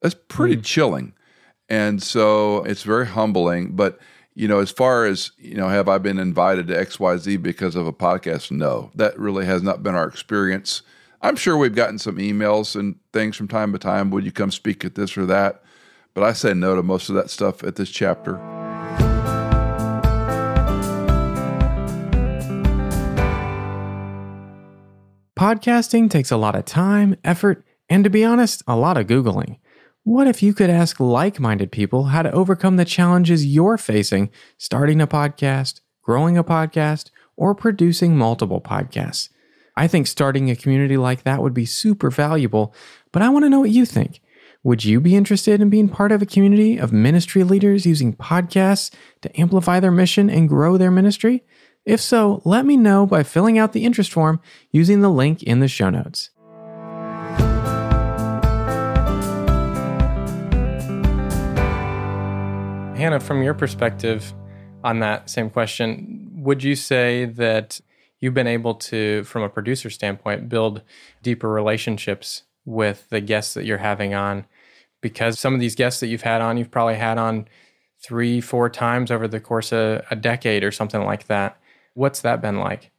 [0.02, 0.62] That's pretty hmm.
[0.62, 1.12] chilling.
[1.68, 3.76] And so it's very humbling.
[3.76, 3.98] But,
[4.34, 7.86] you know, as far as, you know, have I been invited to XYZ because of
[7.86, 8.50] a podcast?
[8.50, 10.82] No, that really has not been our experience.
[11.22, 14.10] I'm sure we've gotten some emails and things from time to time.
[14.10, 15.62] Would you come speak at this or that?
[16.14, 18.59] But I say no to most of that stuff at this chapter.
[25.40, 29.56] Podcasting takes a lot of time, effort, and to be honest, a lot of Googling.
[30.02, 34.28] What if you could ask like minded people how to overcome the challenges you're facing
[34.58, 39.30] starting a podcast, growing a podcast, or producing multiple podcasts?
[39.78, 42.74] I think starting a community like that would be super valuable,
[43.10, 44.20] but I want to know what you think.
[44.62, 48.92] Would you be interested in being part of a community of ministry leaders using podcasts
[49.22, 51.44] to amplify their mission and grow their ministry?
[51.86, 54.40] If so, let me know by filling out the interest form
[54.70, 56.30] using the link in the show notes.
[62.98, 64.34] Hannah, from your perspective
[64.84, 67.80] on that same question, would you say that
[68.20, 70.82] you've been able to, from a producer standpoint, build
[71.22, 74.44] deeper relationships with the guests that you're having on
[75.00, 77.48] because some of these guests that you've had on, you've probably had on
[78.02, 81.56] three, four times over the course of a decade or something like that.
[82.00, 82.92] What's that been like?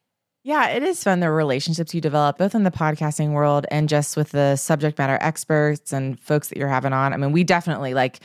[0.43, 4.15] Yeah, it is fun the relationships you develop both in the podcasting world and just
[4.15, 7.11] with the subject matter experts and folks that you're having on.
[7.11, 8.19] I mean, we definitely like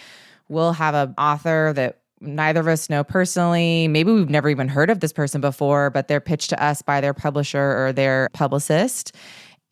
[0.51, 3.89] we'll have an author that neither of us know personally.
[3.89, 7.01] Maybe we've never even heard of this person before, but they're pitched to us by
[7.01, 9.17] their publisher or their publicist.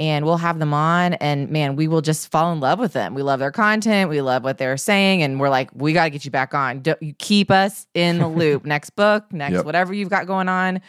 [0.00, 3.14] And we'll have them on, and man, we will just fall in love with them.
[3.14, 6.10] We love their content, we love what they're saying, and we're like, we got to
[6.10, 6.80] get you back on.
[6.80, 8.64] Don't, you keep us in the loop.
[8.66, 9.64] next book, next yep.
[9.64, 10.80] whatever you've got going on.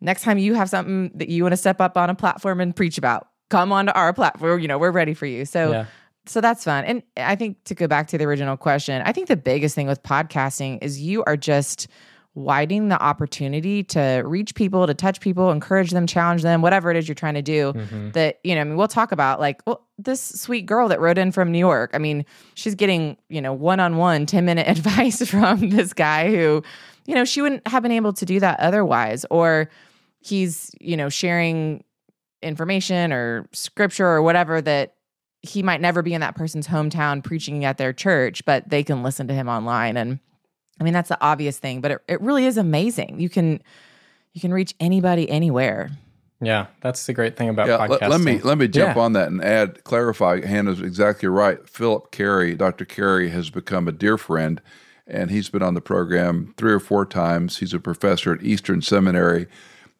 [0.00, 2.74] Next time you have something that you want to step up on a platform and
[2.74, 4.58] preach about, come onto our platform.
[4.58, 5.44] You know, we're ready for you.
[5.44, 5.86] So yeah
[6.26, 6.84] so that's fun.
[6.84, 9.86] And I think to go back to the original question, I think the biggest thing
[9.86, 11.88] with podcasting is you are just
[12.34, 16.96] widening the opportunity to reach people, to touch people, encourage them, challenge them, whatever it
[16.96, 17.72] is you're trying to do.
[17.72, 18.10] Mm-hmm.
[18.12, 21.18] That, you know, I mean, we'll talk about like, well, this sweet girl that wrote
[21.18, 21.90] in from New York.
[21.92, 26.30] I mean, she's getting, you know, one on one 10 minute advice from this guy
[26.30, 26.62] who,
[27.06, 29.26] you know, she wouldn't have been able to do that otherwise.
[29.30, 29.68] Or
[30.20, 31.82] he's, you know, sharing
[32.42, 34.94] information or scripture or whatever that
[35.42, 39.02] he might never be in that person's hometown preaching at their church, but they can
[39.02, 39.96] listen to him online.
[39.96, 40.20] And
[40.80, 43.20] I mean, that's the obvious thing, but it, it really is amazing.
[43.20, 43.62] You can
[44.32, 45.90] you can reach anybody anywhere.
[46.40, 48.00] Yeah, that's the great thing about yeah, podcasting.
[48.00, 49.02] Let, let me let me jump yeah.
[49.02, 50.44] on that and add clarify.
[50.44, 51.68] Hannah's exactly right.
[51.68, 52.86] Phillip Cary, Dr.
[52.86, 54.62] Cary, has become a dear friend,
[55.06, 57.58] and he's been on the program three or four times.
[57.58, 59.48] He's a professor at Eastern Seminary,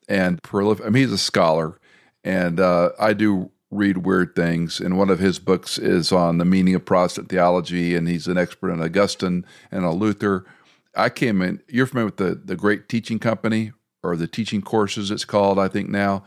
[0.08, 0.86] and prolific.
[0.86, 1.78] I mean, he's a scholar,
[2.24, 4.80] and uh, I do read weird things.
[4.80, 8.38] And one of his books is on the meaning of Protestant theology, and he's an
[8.38, 10.44] expert on Augustine and on Luther.
[10.94, 11.62] I came in.
[11.68, 13.72] You're familiar with the the Great Teaching Company
[14.02, 15.10] or the teaching courses?
[15.10, 16.24] It's called, I think now.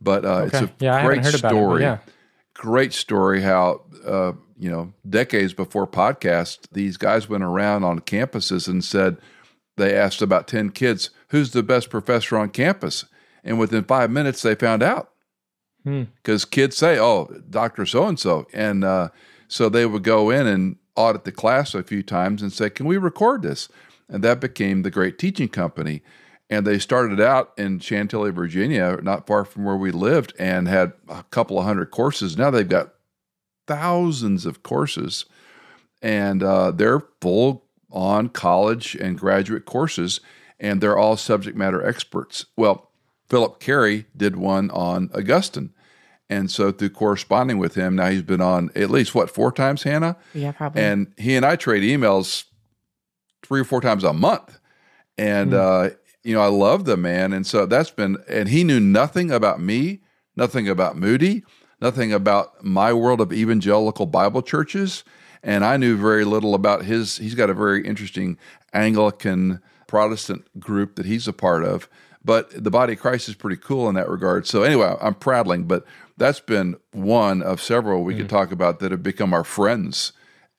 [0.00, 0.46] But uh, okay.
[0.46, 1.82] it's a yeah, great story.
[1.82, 1.98] It, yeah.
[2.54, 3.42] Great story.
[3.42, 9.16] How uh, you know decades before podcast, these guys went around on campuses and said
[9.76, 13.04] they asked about ten kids, "Who's the best professor on campus?"
[13.44, 15.10] And within five minutes, they found out
[15.84, 16.50] because hmm.
[16.50, 19.08] kids say, "Oh, Doctor So and So," and uh,
[19.48, 22.86] so they would go in and audit the class a few times and say, "Can
[22.86, 23.68] we record this?"
[24.12, 26.02] And that became the Great Teaching Company.
[26.50, 30.92] And they started out in Chantilly, Virginia, not far from where we lived, and had
[31.08, 32.36] a couple of hundred courses.
[32.36, 32.92] Now they've got
[33.66, 35.24] thousands of courses,
[36.02, 40.20] and uh, they're full on college and graduate courses,
[40.60, 42.44] and they're all subject matter experts.
[42.54, 42.90] Well,
[43.30, 45.72] Phillip Cary did one on Augustine.
[46.28, 49.82] And so through corresponding with him, now he's been on at least what, four times,
[49.82, 50.16] Hannah?
[50.34, 50.82] Yeah, probably.
[50.82, 52.44] And he and I trade emails
[53.42, 54.58] three or four times a month.
[55.18, 55.90] And, mm.
[55.90, 57.32] uh, you know, I love the man.
[57.32, 60.00] And so that's been, and he knew nothing about me,
[60.36, 61.44] nothing about Moody,
[61.80, 65.04] nothing about my world of evangelical Bible churches.
[65.42, 68.38] And I knew very little about his, he's got a very interesting
[68.72, 71.88] Anglican Protestant group that he's a part of.
[72.24, 74.46] But the body of Christ is pretty cool in that regard.
[74.46, 75.84] So anyway, I'm prattling, but
[76.16, 78.18] that's been one of several we mm.
[78.18, 80.12] could talk about that have become our friends.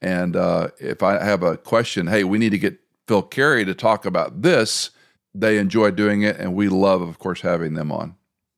[0.04, 3.74] And uh, if I have a question, hey, we need to get Phil Cary to
[3.74, 4.92] talk about this.
[5.34, 8.16] They enjoy doing it, and we love, of course, having them on.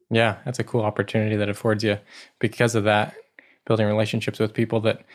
[0.10, 1.99] Yeah, that's a cool opportunity that affords you
[2.39, 3.15] because of that,
[3.65, 5.05] building relationships with people that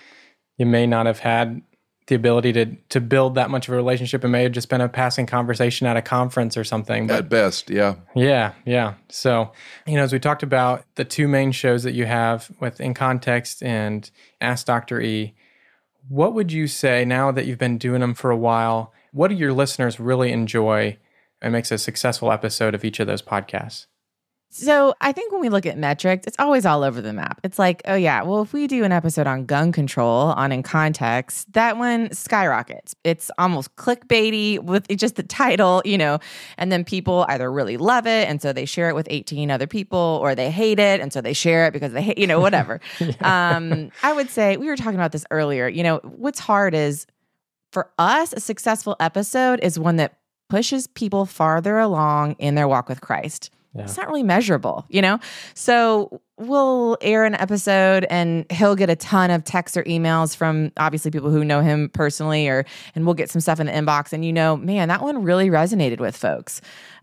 [0.56, 1.62] you may not have had
[2.06, 4.24] the ability to to build that much of a relationship.
[4.24, 7.06] It may have just been a passing conversation at a conference or something.
[7.06, 7.96] But, At best, yeah.
[8.16, 8.94] Yeah, yeah.
[9.08, 9.52] So,
[9.86, 12.94] you know, as we talked about the two main shows that you have with In
[12.94, 15.00] Context and Ask Dr.
[15.00, 15.34] E,
[16.10, 18.92] what would you say now that you've been doing them for a while?
[19.12, 20.98] What do your listeners really enjoy
[21.40, 23.86] and makes a successful episode of each of those podcasts?
[24.52, 27.40] So I think when we look at metrics, it's always all over the map.
[27.44, 30.64] It's like, oh yeah, well, if we do an episode on gun control on in
[30.64, 32.96] context, that one skyrockets.
[33.04, 36.18] It's almost clickbaity with just the title, you know,
[36.58, 39.68] and then people either really love it and so they share it with 18 other
[39.68, 42.40] people, or they hate it and so they share it because they hate, you know,
[42.40, 42.80] whatever.
[42.98, 43.54] yeah.
[43.56, 45.68] um, I would say we were talking about this earlier.
[45.68, 47.06] You know, what's hard is
[47.70, 52.88] for us, a successful episode is one that pushes people farther along in their walk
[52.88, 53.82] with Christ yeah.
[53.82, 55.20] It's not really measurable, you know?
[55.54, 60.72] So we'll air an episode and he'll get a ton of texts or emails from
[60.76, 64.12] obviously people who know him personally or and we'll get some stuff in the inbox
[64.12, 66.60] and you know, man, that one really resonated with folks.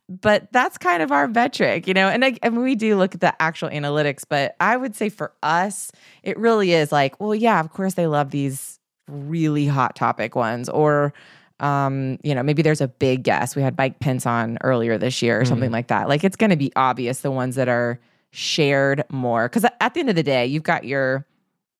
[0.10, 2.08] But that's kind of our metric, you know.
[2.08, 5.34] And, I, and we do look at the actual analytics, but I would say for
[5.44, 5.92] us,
[6.24, 10.70] it really is like, well, yeah, of course they love these really hot topic ones
[10.70, 11.14] or
[11.60, 13.56] um, you know, maybe there's a big guest.
[13.56, 16.10] We had Mike Pence on earlier this year or mm something like that.
[16.10, 18.00] Like it's going to be obvious the ones that are
[18.32, 19.48] shared more.
[19.48, 21.26] Because at the end of the day, you've got your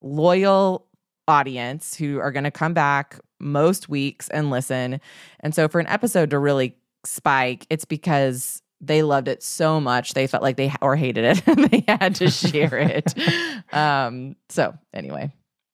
[0.00, 0.86] loyal
[1.28, 5.00] audience who are going to come back most weeks and listen.
[5.40, 10.14] And so for an episode to really spike, it's because they loved it so much
[10.14, 13.14] they felt like they or hated it and they had to share it.
[13.72, 15.30] um, so anyway.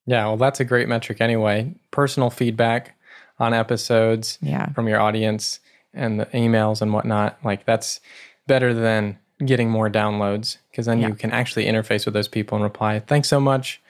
[0.06, 1.74] Yeah, well, that's a great metric anyway.
[1.90, 2.98] Personal feedback
[3.38, 4.70] on episodes yeah.
[4.72, 5.60] from your audience
[5.92, 7.38] and the emails and whatnot.
[7.44, 8.00] Like that's
[8.46, 11.08] better than getting more downloads because then Yeah.
[11.08, 13.80] you can actually interface with those people and reply, thanks so much,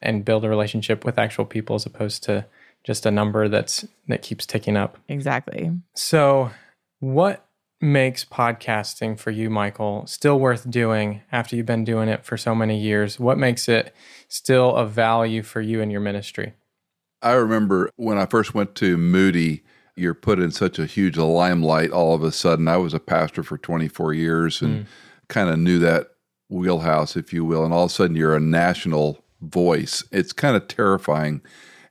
[0.00, 2.46] and build a relationship with actual people as opposed to
[2.84, 4.98] just a number that's that keeps ticking up.
[5.08, 5.70] Exactly.
[5.94, 6.50] So,
[7.00, 7.46] what
[7.80, 12.54] makes podcasting for you, Michael, still worth doing after you've been doing it for so
[12.54, 13.18] many years?
[13.18, 13.94] What makes it
[14.28, 16.54] still of value for you and your ministry?
[17.24, 19.64] I remember when I first went to Moody,
[19.96, 22.68] you're put in such a huge limelight all of a sudden.
[22.68, 24.88] I was a pastor for 24 years and mm.
[25.28, 26.08] kind of knew that
[26.50, 27.64] wheelhouse, if you will.
[27.64, 30.04] And all of a sudden, you're a national voice.
[30.12, 31.40] It's kind of terrifying.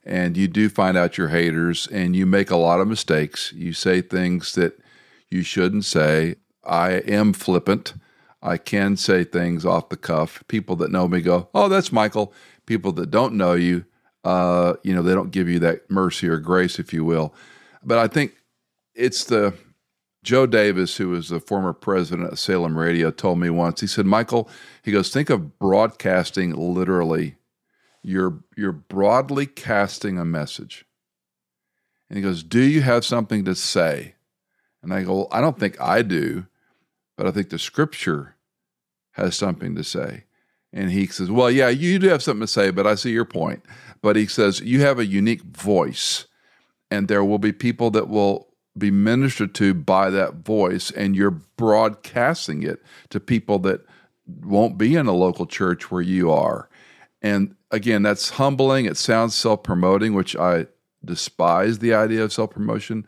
[0.04, 3.52] And you do find out your haters and you make a lot of mistakes.
[3.54, 4.78] You say things that
[5.30, 6.36] you shouldn't say.
[6.62, 7.94] I am flippant.
[8.40, 10.44] I can say things off the cuff.
[10.46, 12.32] People that know me go, "Oh, that's Michael."
[12.66, 13.84] People that don't know you,
[14.24, 17.34] uh, you know, they don't give you that mercy or grace, if you will.
[17.82, 18.34] But I think
[18.94, 19.54] it's the
[20.22, 23.80] Joe Davis, who was the former president of Salem Radio, told me once.
[23.80, 24.48] He said, "Michael,"
[24.82, 27.36] he goes, "think of broadcasting literally.
[28.02, 30.86] You're you're broadly casting a message."
[32.08, 34.14] And he goes, "Do you have something to say?"
[34.82, 36.46] And I go, well, "I don't think I do."
[37.16, 38.36] but I think the scripture
[39.12, 40.24] has something to say.
[40.72, 43.24] And he says, Well, yeah, you do have something to say, but I see your
[43.24, 43.62] point.
[44.04, 46.26] But he says, You have a unique voice,
[46.90, 51.30] and there will be people that will be ministered to by that voice, and you're
[51.30, 53.80] broadcasting it to people that
[54.26, 56.68] won't be in a local church where you are.
[57.22, 58.84] And again, that's humbling.
[58.84, 60.66] It sounds self promoting, which I
[61.02, 63.06] despise the idea of self promotion.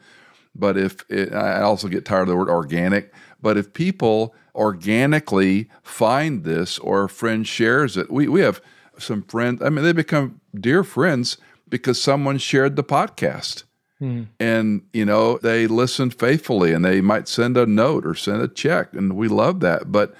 [0.54, 5.68] But if it, I also get tired of the word organic, but if people organically
[5.82, 8.62] find this or a friend shares it, we, we have
[8.98, 11.38] some friends, I mean, they become dear friends
[11.68, 13.64] because someone shared the podcast.
[13.98, 14.24] Hmm.
[14.38, 18.48] And, you know, they listened faithfully and they might send a note or send a
[18.48, 18.92] check.
[18.92, 19.90] And we love that.
[19.90, 20.14] But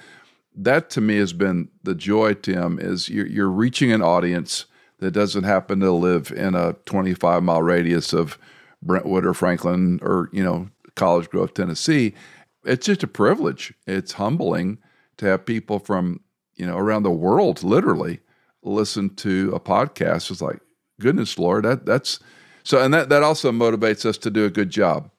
[0.55, 4.65] that to me has been the joy, Tim, is you're, you're reaching an audience
[4.99, 8.39] that doesn't happen to live in a 25 mile radius of
[8.81, 12.15] Brentwood or Franklin or, you know, College Grove, Tennessee.
[12.63, 13.73] It's just a privilege.
[13.85, 14.79] It's humbling
[15.17, 16.21] to have people from,
[16.55, 18.21] you know, around the world literally
[18.67, 20.31] listen to a podcast.
[20.31, 20.59] It's like,
[20.99, 22.19] goodness, Lord, that that's
[22.63, 25.09] so, and that that also motivates us to do a good job.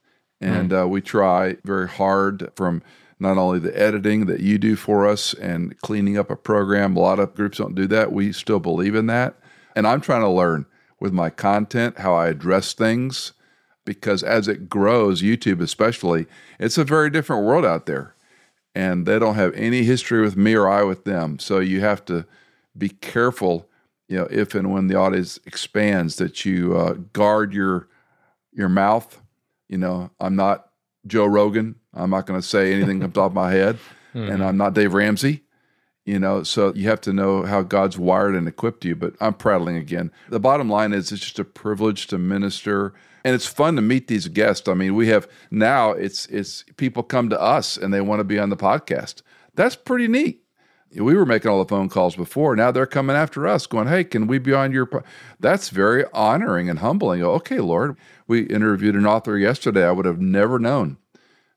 [0.40, 2.82] And uh, we try very hard from
[3.18, 6.96] not only the editing that you do for us and cleaning up a program.
[6.96, 8.12] A lot of groups don't do that.
[8.12, 9.34] We still believe in that.
[9.74, 10.66] And I'm trying to learn
[11.00, 13.32] with my content how I address things
[13.84, 16.26] because as it grows, YouTube especially,
[16.60, 18.14] it's a very different world out there.
[18.74, 21.38] And they don't have any history with me or I with them.
[21.38, 22.26] So you have to
[22.78, 23.68] be careful,
[24.08, 27.88] you know, if and when the audience expands, that you uh, guard your
[28.52, 29.20] your mouth.
[29.68, 30.70] You know, I'm not
[31.06, 31.76] Joe Rogan.
[31.92, 33.78] I'm not going to say anything off the top of my head,
[34.14, 35.44] and I'm not Dave Ramsey.
[36.06, 38.96] You know, so you have to know how God's wired and equipped you.
[38.96, 40.10] But I'm prattling again.
[40.30, 44.06] The bottom line is, it's just a privilege to minister, and it's fun to meet
[44.06, 44.68] these guests.
[44.68, 48.24] I mean, we have now it's it's people come to us and they want to
[48.24, 49.20] be on the podcast.
[49.54, 50.44] That's pretty neat.
[50.96, 52.56] We were making all the phone calls before.
[52.56, 55.02] Now they're coming after us, going, "Hey, can we be on your?" Po-?
[55.38, 57.22] That's very honoring and humbling.
[57.22, 57.96] Okay, Lord,
[58.26, 59.86] we interviewed an author yesterday.
[59.86, 60.96] I would have never known,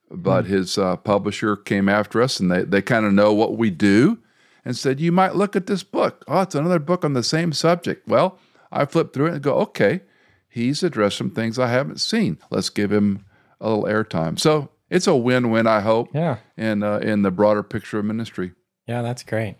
[0.10, 3.70] but his uh, publisher came after us, and they they kind of know what we
[3.70, 4.20] do,
[4.65, 6.26] and said, "You might look at this book.
[6.28, 8.38] Oh, it's another book on the same subject." Well,
[8.72, 10.02] I flipped through it and go, "Okay,
[10.50, 12.38] he's addressed some things I haven't seen.
[12.50, 13.24] Let's give him
[13.62, 16.39] a little airtime." So it's a win-win, I hope, Yeah.
[16.58, 18.52] in uh, in the broader picture of ministry.
[18.88, 19.56] Yeah, that's great.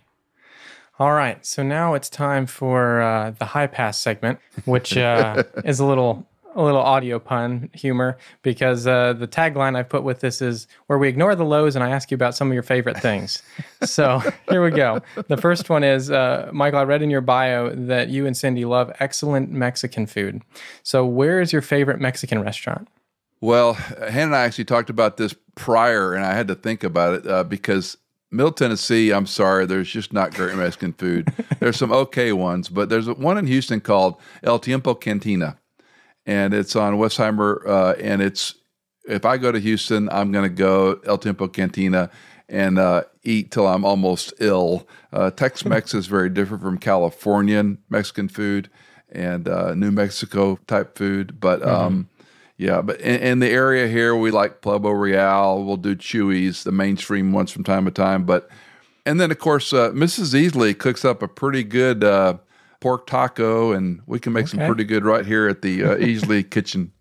[0.99, 5.79] All right, so now it's time for uh, the high pass segment, which uh, is
[5.79, 10.41] a little a little audio pun humor because uh, the tagline I've put with this
[10.41, 12.99] is where we ignore the lows and I ask you about some of your favorite
[12.99, 13.41] things.
[13.84, 15.01] so here we go.
[15.27, 16.79] The first one is uh, Michael.
[16.79, 20.41] I read in your bio that you and Cindy love excellent Mexican food.
[20.84, 22.88] So where is your favorite Mexican restaurant?
[23.39, 27.13] Well, Hannah and I actually talked about this prior, and I had to think about
[27.15, 27.98] it uh, because
[28.32, 31.34] Middle Tennessee, I'm sorry, there's just not great Mexican food.
[31.60, 35.58] there's some okay ones, but there's one in Houston called El Tiempo Cantina,
[36.25, 37.67] and it's on Westheimer.
[37.67, 38.56] Uh, and it's
[39.06, 42.10] if I go to Houston, I'm going to go El Tiempo Cantina,
[42.48, 44.88] and uh, eat till I'm almost ill.
[45.12, 48.69] Uh, Tex Mex is very different from Californian Mexican food
[49.12, 51.40] and uh, New Mexico type food.
[51.40, 52.10] But um,
[52.62, 55.63] yeah, but in, in the area here, we like Pueblo Real.
[55.63, 58.23] We'll do Chuy's, the mainstream ones from time to time.
[58.23, 58.51] But
[59.03, 60.39] and then of course, uh, Mrs.
[60.39, 62.37] Easley cooks up a pretty good uh,
[62.79, 66.47] pork taco, and we can make some pretty good right here at the uh, Easley
[66.47, 66.91] kitchen.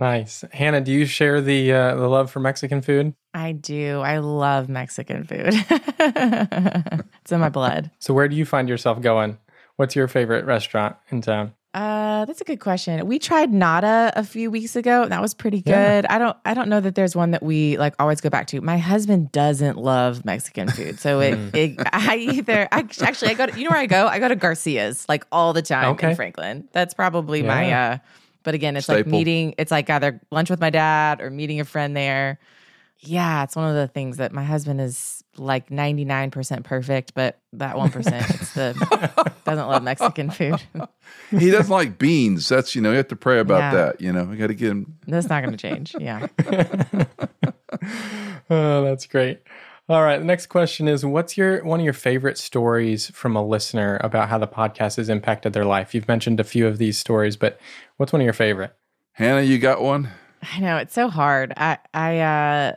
[0.00, 0.44] Nice.
[0.52, 3.12] Hannah, do you share the uh, the love for Mexican food?
[3.32, 4.00] I do.
[4.02, 5.48] I love Mexican food.
[5.48, 7.90] it's in my blood.
[7.98, 9.38] So where do you find yourself going?
[9.74, 11.54] What's your favorite restaurant in town?
[11.74, 13.04] Uh, that's a good question.
[13.06, 15.02] We tried Nada a few weeks ago.
[15.02, 15.72] and That was pretty good.
[15.72, 16.06] Yeah.
[16.08, 18.60] I don't I don't know that there's one that we like always go back to.
[18.60, 21.00] My husband doesn't love Mexican food.
[21.00, 21.48] So it, Hmm.
[21.52, 24.06] it I either I actually I go to you know where I go?
[24.06, 26.10] I go to Garcia's like all the time Okay.
[26.10, 26.68] in Franklin.
[26.70, 27.98] That's probably my uh
[28.44, 31.64] but again, it's like meeting it's like either lunch with my dad or meeting a
[31.64, 32.38] friend there.
[33.00, 37.76] Yeah, it's one of the things that my husband is like 99% perfect, but that
[37.76, 40.62] 1% it's the doesn't love Mexican food.
[41.30, 42.48] he doesn't like beans.
[42.48, 43.74] That's you know you have to pray about Yeah.
[43.74, 44.00] that.
[44.00, 44.96] You know we got to get him.
[45.06, 45.94] That's not going to change.
[46.00, 46.26] Yeah.
[48.50, 49.40] Oh, that's great.
[49.88, 50.18] All right.
[50.18, 54.28] The next question is what's your one of your favorite stories from a listener about
[54.28, 55.94] how the podcast has impacted their life?
[55.94, 57.58] You've mentioned a few of these stories, but
[57.96, 58.74] what's one of your favorite?
[59.12, 60.08] Hannah, you got one?
[60.42, 61.52] I know it's so hard.
[61.56, 62.72] I I uh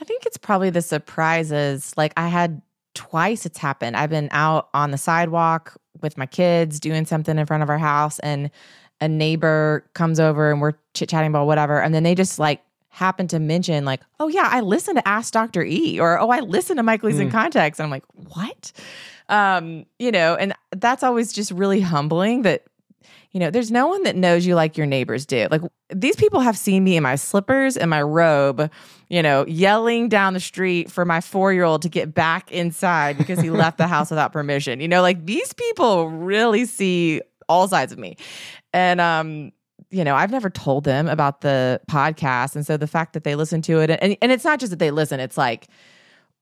[0.00, 1.92] I think it's probably the surprises.
[1.96, 2.62] Like I had
[2.94, 3.96] twice it's happened.
[3.96, 7.78] I've been out on the sidewalk with my kids doing something in front of our
[7.78, 8.50] house and
[9.00, 13.28] a neighbor comes over and we're chit-chatting about whatever and then they just like happen
[13.28, 15.62] to mention like, "Oh yeah, I listened to Ask Dr.
[15.62, 18.72] E" or "Oh, I listened to Michael Easley in Context." And I'm like, "What?"
[19.28, 22.64] Um, you know, and that's always just really humbling that
[23.32, 25.46] you know, there's no one that knows you like your neighbors do.
[25.50, 25.60] Like
[25.94, 28.70] these people have seen me in my slippers and my robe,
[29.08, 33.16] you know, yelling down the street for my four year old to get back inside
[33.16, 34.80] because he left the house without permission.
[34.80, 38.16] You know, like these people really see all sides of me.
[38.72, 39.52] And, um,
[39.90, 42.56] you know, I've never told them about the podcast.
[42.56, 44.80] And so the fact that they listen to it, and, and it's not just that
[44.80, 45.68] they listen, it's like,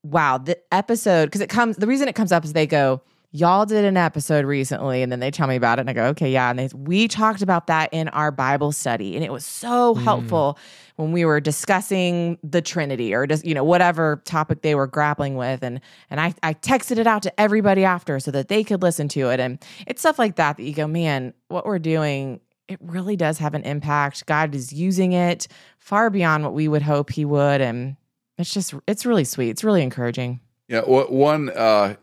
[0.02, 3.02] wow, the episode, because it comes, the reason it comes up is they go,
[3.34, 6.04] y'all did an episode recently and then they tell me about it and I go,
[6.04, 6.50] okay, yeah.
[6.50, 10.56] And they, we talked about that in our Bible study and it was so helpful
[10.94, 15.34] when we were discussing the Trinity or just, you know, whatever topic they were grappling
[15.34, 15.64] with.
[15.64, 15.80] And,
[16.10, 19.30] and I, I texted it out to everybody after so that they could listen to
[19.30, 19.40] it.
[19.40, 23.38] And it's stuff like that that you go, man, what we're doing, it really does
[23.38, 24.26] have an impact.
[24.26, 27.60] God is using it far beyond what we would hope he would.
[27.60, 27.96] And
[28.38, 29.50] it's just, it's really sweet.
[29.50, 30.38] It's really encouraging.
[30.68, 31.50] Yeah, one.
[31.50, 31.96] Uh,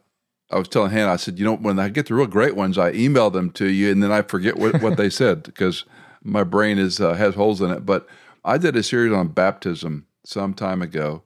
[0.52, 2.78] I was telling Hannah, I said, you know, when I get the real great ones,
[2.78, 5.86] I email them to you, and then I forget what, what they said because
[6.24, 7.86] my brain is uh, has holes in it.
[7.86, 8.08] But
[8.44, 11.24] I did a series on baptism some time ago,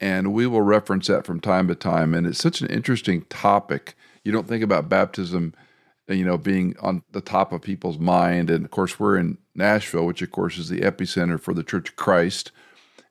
[0.00, 2.14] and we will reference that from time to time.
[2.14, 3.94] And it's such an interesting topic.
[4.24, 5.54] You don't think about baptism,
[6.08, 8.48] uh, you know, being on the top of people's mind.
[8.48, 11.90] And of course, we're in Nashville, which of course is the epicenter for the Church
[11.90, 12.52] of Christ,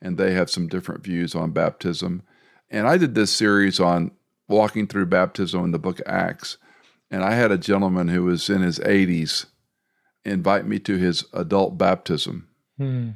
[0.02, 2.24] and they have some different views on baptism.
[2.70, 4.12] And I did this series on
[4.52, 6.58] walking through baptism in the book of Acts.
[7.10, 9.47] And I had a gentleman who was in his 80s
[10.24, 12.47] invite me to his adult baptism.
[12.78, 13.10] Hmm.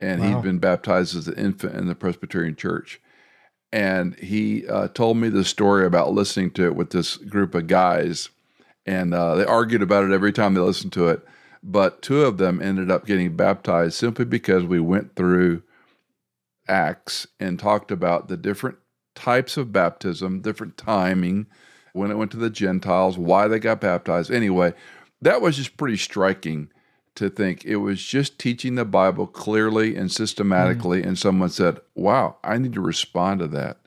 [0.00, 0.36] And Wow.
[0.36, 3.00] he'd been baptized as an infant in the Presbyterian Church.
[3.72, 7.66] And he uh, told me the story about listening to it with this group of
[7.66, 8.30] guys.
[8.86, 11.22] And uh, they argued about it every time they listened to it.
[11.62, 15.62] But two of them ended up getting baptized simply because we went through
[16.66, 18.78] Acts and talked about the different
[19.14, 21.46] types of baptism, different timing,
[21.92, 24.30] when it went to the Gentiles, why they got baptized.
[24.30, 24.72] Anyway,
[25.22, 26.70] that was just pretty striking
[27.16, 31.02] to think it was just teaching the Bible clearly and systematically.
[31.02, 33.78] And someone said, Wow, I need to respond to that.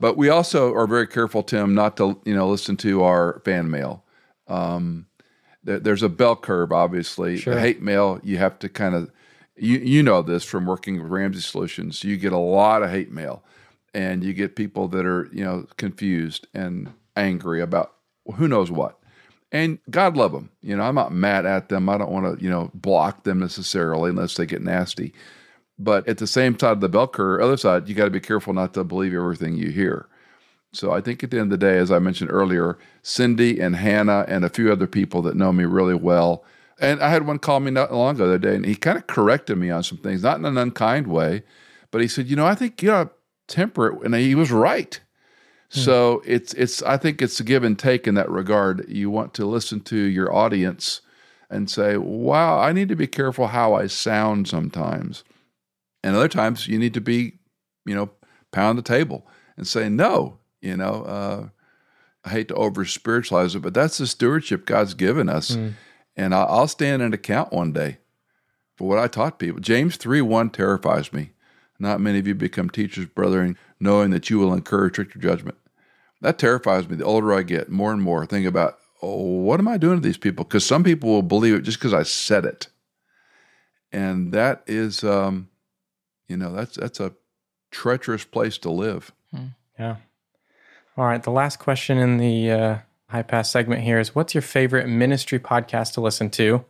[0.00, 3.70] But we also are very careful, Tim, not to you know listen to our fan
[3.70, 4.02] mail.
[4.48, 5.06] Um,
[5.62, 7.36] there- there's a bell curve, obviously.
[7.38, 7.54] Sure.
[7.54, 9.10] The hate mail, you have to kind of
[9.56, 12.02] you you know this from working with Ramsey Solutions.
[12.02, 13.44] You get a lot of hate mail,
[13.94, 17.94] and you get people that are you know confused and angry about
[18.36, 18.98] who knows what.
[19.52, 20.50] And God love them.
[20.62, 21.88] You know, I'm not mad at them.
[21.88, 25.14] I don't want to you know block them necessarily unless they get nasty.
[25.78, 28.20] But at the same side of the bell curve, other side, you got to be
[28.20, 30.08] careful not to believe everything you hear.
[30.72, 33.76] So I think at the end of the day, as I mentioned earlier, Cindy and
[33.76, 36.44] Hannah and a few other people that know me really well.
[36.80, 38.98] And I had one call me not long ago the other day, and he kind
[38.98, 41.44] of corrected me on some things, not in an unkind way,
[41.92, 43.10] but he said, "You know, I think you know,
[43.48, 45.00] temper it," and he was right.
[45.70, 48.88] So it's it's I think it's a give and take in that regard.
[48.88, 51.00] You want to listen to your audience
[51.50, 55.24] and say, "Wow, I need to be careful how I sound sometimes,"
[56.04, 57.38] and other times you need to be,
[57.84, 58.10] you know,
[58.54, 59.26] pound the table
[59.56, 61.48] and say, no, you know, uh,
[62.24, 65.50] I hate to over spiritualize it, but that's the stewardship God's given us.
[65.50, 65.74] Mm.
[66.16, 67.98] And I, will stand an account one day
[68.76, 69.60] for what I taught people.
[69.60, 71.32] James 3 1 terrifies me.
[71.78, 75.58] Not many of you become teachers, brethren, knowing that you will incur stricter judgment.
[76.20, 76.96] That terrifies me.
[76.96, 80.02] The older I get, more and more, think about, oh, what am I doing to
[80.02, 80.44] these people?
[80.44, 82.68] Because some people will believe it just because I said it.
[83.92, 85.48] And that is, um,
[86.28, 87.12] you know, that's that's a
[87.70, 89.12] treacherous place to live.
[89.32, 89.46] Hmm.
[89.78, 89.96] Yeah.
[90.96, 91.22] All right.
[91.22, 95.38] The last question in the uh, high pass segment here is what's your favorite ministry
[95.38, 96.64] podcast to listen to,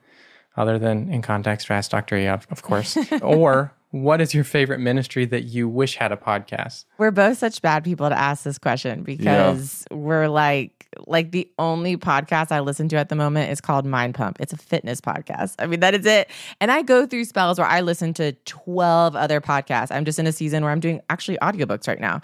[0.56, 2.16] other than In Context or Ask Dr.
[2.16, 2.96] Ayoub, of course?
[3.22, 6.84] or what is your favorite ministry that you wish had a podcast?
[6.98, 9.96] We're both such bad people to ask this question because yeah.
[9.96, 14.16] we're like, like the only podcast I listen to at the moment is called Mind
[14.16, 14.38] Pump.
[14.40, 15.54] It's a fitness podcast.
[15.60, 16.28] I mean, that is it.
[16.60, 19.92] And I go through spells where I listen to 12 other podcasts.
[19.92, 22.20] I'm just in a season where I'm doing actually audiobooks right now.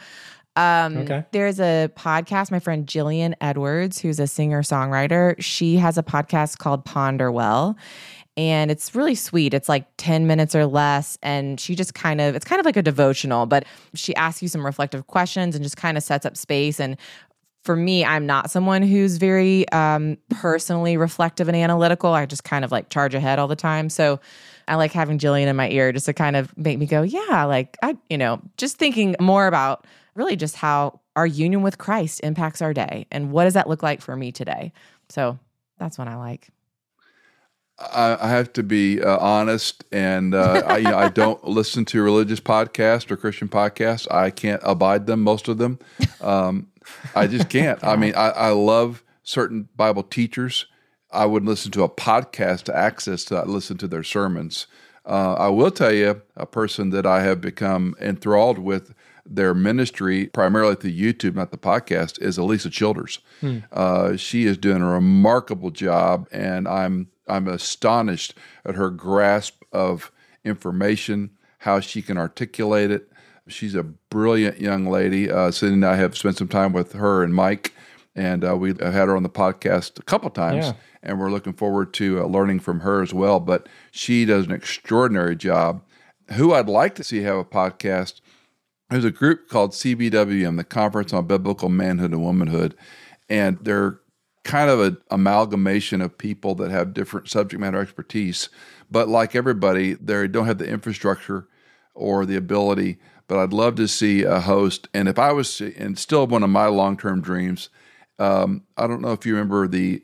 [0.57, 1.25] Um, okay.
[1.31, 5.37] There's a podcast, my friend Jillian Edwards, who's a singer songwriter.
[5.39, 7.77] She has a podcast called Ponderwell.
[8.41, 9.53] And it's really sweet.
[9.53, 11.19] It's like 10 minutes or less.
[11.23, 14.49] And she just kind of, it's kind of like a devotional, but she asks you
[14.49, 16.81] some reflective questions and just kind of sets up space.
[16.81, 16.97] And
[17.65, 22.15] for me, I'm not someone who's very um, personally reflective and analytical.
[22.15, 23.91] I just kind of like charge ahead all the time.
[23.91, 24.21] So
[24.67, 27.45] I like having Jillian in my ear just to kind of make me go, yeah,
[27.45, 32.21] like I, you know, just thinking more about really just how our union with Christ
[32.23, 34.73] impacts our day and what does that look like for me today.
[35.11, 35.39] So
[35.77, 36.49] that's what I like.
[37.81, 42.03] I, have to be uh, honest, and uh, I, you know, I, don't listen to
[42.03, 44.11] religious podcasts or Christian podcasts.
[44.13, 45.79] I can't abide them, most of them.
[46.21, 46.69] Um,
[47.15, 47.83] I just can't.
[47.83, 50.67] I mean, I, I, love certain Bible teachers.
[51.11, 54.67] I would listen to a podcast to access to listen to their sermons.
[55.07, 60.27] Uh, I will tell you a person that I have become enthralled with their ministry,
[60.27, 63.21] primarily through YouTube, not the podcast, is Alisa Childers.
[63.41, 63.59] Hmm.
[63.73, 70.11] Uh, she is doing a remarkable job, and I'm I'm astonished at her grasp of
[70.45, 73.11] information, how she can articulate it.
[73.49, 75.31] She's a brilliant young lady.
[75.31, 77.75] Uh, Cindy and I have spent some time with her and Mike,
[78.15, 80.73] and uh, we have had her on the podcast a couple times, yeah.
[81.03, 83.41] and we're looking forward to uh, learning from her as well.
[83.41, 85.83] But she does an extraordinary job.
[86.35, 88.21] Who I'd like to see have a podcast
[88.91, 92.75] there's a group called CBWM, the Conference on Biblical Manhood and Womanhood,
[93.29, 94.01] and they're
[94.45, 98.49] kind of an amalgamation of people that have different subject matter expertise.
[98.91, 101.47] But like everybody, they don't have the infrastructure
[101.95, 102.99] or the ability.
[103.29, 104.89] But I'd love to see a host.
[104.93, 107.69] And if I was, and still one of my long term dreams,
[108.19, 110.03] um, I don't know if you remember the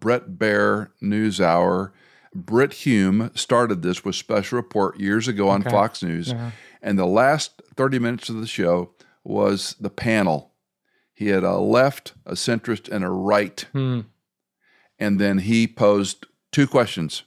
[0.00, 1.92] Bret Baier News Hour.
[2.34, 5.70] Brit Hume started this with Special Report years ago on okay.
[5.70, 6.32] Fox News.
[6.32, 6.50] Uh-huh.
[6.80, 8.92] And the last 30 minutes of the show
[9.24, 10.52] was the panel.
[11.18, 13.66] He had a left, a centrist, and a right.
[13.72, 14.02] Hmm.
[15.00, 17.24] And then he posed two questions.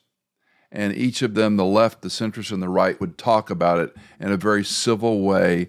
[0.72, 3.94] And each of them, the left, the centrist, and the right, would talk about it
[4.18, 5.68] in a very civil way.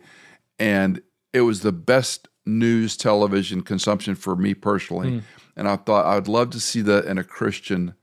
[0.56, 1.02] And
[1.32, 5.10] it was the best news television consumption for me personally.
[5.10, 5.18] Hmm.
[5.56, 7.94] And I thought I would love to see that in a Christian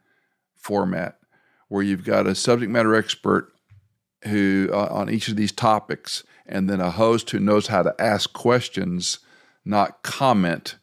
[0.53, 1.17] format
[1.69, 3.53] where you've got a subject matter expert
[4.25, 7.95] who uh, on each of these topics, and then a host who knows how to
[7.99, 9.19] ask questions,
[9.65, 10.75] not comment,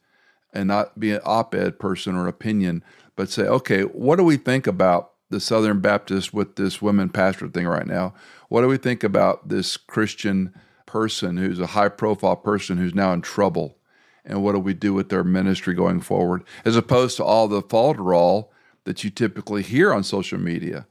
[0.57, 2.83] and not be an op-ed person or opinion,
[3.14, 7.49] but say, okay, what do we think about the Southern Baptist with this women pastor
[7.49, 8.14] thing right now?
[8.49, 10.55] What do we think about this Christian
[10.87, 13.77] person who's a high-profile person who's now in trouble?
[14.24, 17.62] And what do we do with their ministry going forward, as opposed to all the
[17.62, 18.49] falderall
[18.85, 20.87] that you typically hear on social media?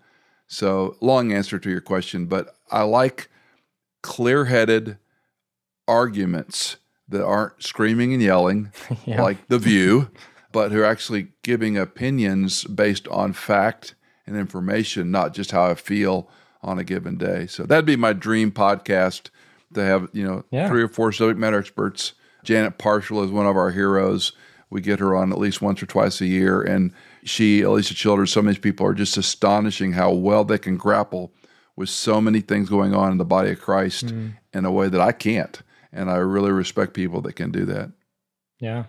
[0.47, 3.29] So, long answer to your question, but I like
[4.03, 4.99] clear headed
[5.87, 6.77] arguments
[7.09, 8.71] that aren't screaming and yelling
[9.05, 9.21] yeah.
[9.21, 10.09] like The View,
[10.51, 13.95] but who are actually giving opinions based on fact
[14.25, 16.29] and information, not just how I feel
[16.63, 17.45] on a given day.
[17.47, 19.29] So, that'd be my dream podcast
[19.73, 20.67] to have, you know, yeah.
[20.67, 22.13] three or four subject matter experts.
[22.43, 24.31] Janet Parshall is one of our heroes.
[24.69, 26.61] We get her on at least once or twice a year.
[26.61, 26.91] And
[27.23, 31.31] she, Alisa Childers, so many people are just astonishing how well they can grapple
[31.75, 34.33] with so many things going on in the body of Christ mm.
[34.53, 35.61] in a way that I can't.
[35.95, 37.91] And I really respect people that can do that.
[38.59, 38.85] Yeah.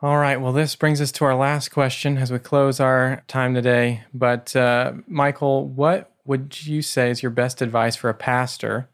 [0.00, 0.40] All right.
[0.40, 4.04] Well, this brings us to our last question as we close our time today.
[4.14, 8.88] But, uh, Michael, what would you say is your best advice for a pastor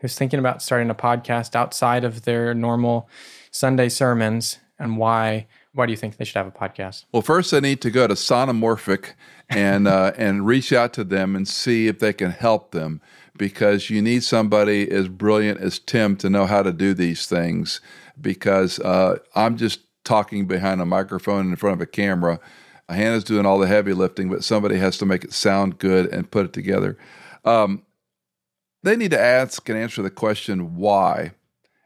[0.00, 3.08] who's thinking about starting a podcast outside of their normal
[3.52, 7.04] Sunday sermons and why why do you think they should have a podcast?
[7.12, 9.12] Well, first they need to go to Sonimorphic
[9.48, 13.00] and uh, and reach out to them and see if they can help them
[13.38, 17.80] because you need somebody as brilliant as Tim to know how to do these things.
[18.20, 22.40] Because uh, I'm just talking behind a microphone in front of a camera.
[22.88, 26.30] Hannah's doing all the heavy lifting, but somebody has to make it sound good and
[26.30, 26.98] put it together.
[27.44, 27.84] Um,
[28.82, 31.32] they need to ask and answer the question why.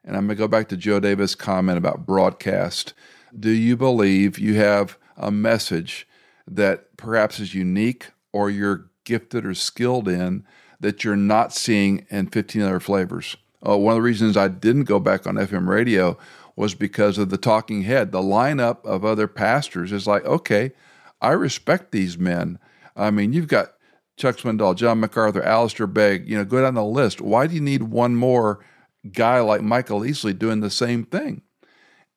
[0.04, 2.92] And I'm going to go back to Joe Davis' comment about broadcast.
[3.38, 6.06] Do you believe you have a message
[6.46, 10.44] that perhaps is unique or you're gifted or skilled in
[10.82, 13.36] that you're not seeing in 15 other flavors?
[13.66, 16.18] Uh, one of the reasons I didn't go back on FM radio
[16.56, 18.12] was because of the talking head.
[18.12, 20.72] The lineup of other pastors is like, okay,
[21.20, 22.58] I respect these men.
[22.96, 23.72] I mean, you've got
[24.16, 27.20] Chuck Swindoll, John MacArthur, Alistair Begg, you know, go down the list.
[27.20, 28.64] Why do you need one more
[29.10, 31.42] guy like Michael Easley doing the same thing?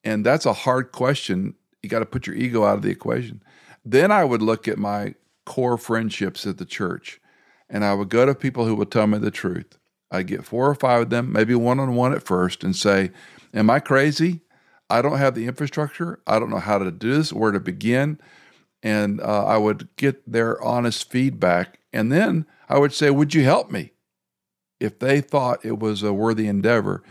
[0.03, 1.55] And that's a hard question.
[1.81, 3.41] You got to put your ego out of the equation.
[3.85, 7.21] Then I would look at my core friendships at the church
[7.69, 9.77] and I would go to people who would tell me the truth.
[10.11, 13.11] I'd get four or five of them, maybe one on one at first, and say,
[13.53, 14.41] Am I crazy?
[14.89, 16.19] I don't have the infrastructure.
[16.27, 18.19] I don't know how to do this, where to begin.
[18.83, 21.79] And uh, I would get their honest feedback.
[21.91, 23.91] And then I would say, Would you help me?
[24.79, 27.01] If they thought it was a worthy endeavor,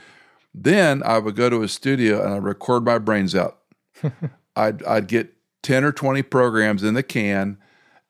[0.54, 3.58] then I would go to a studio and I'd record my brains out.
[4.56, 7.58] I'd, I'd get 10 or 20 programs in the can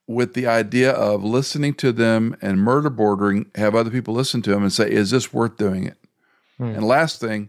[0.07, 4.50] with the idea of listening to them and murder bordering, have other people listen to
[4.50, 5.98] them and say, Is this worth doing it?
[6.59, 6.74] Hmm.
[6.74, 7.48] And last thing,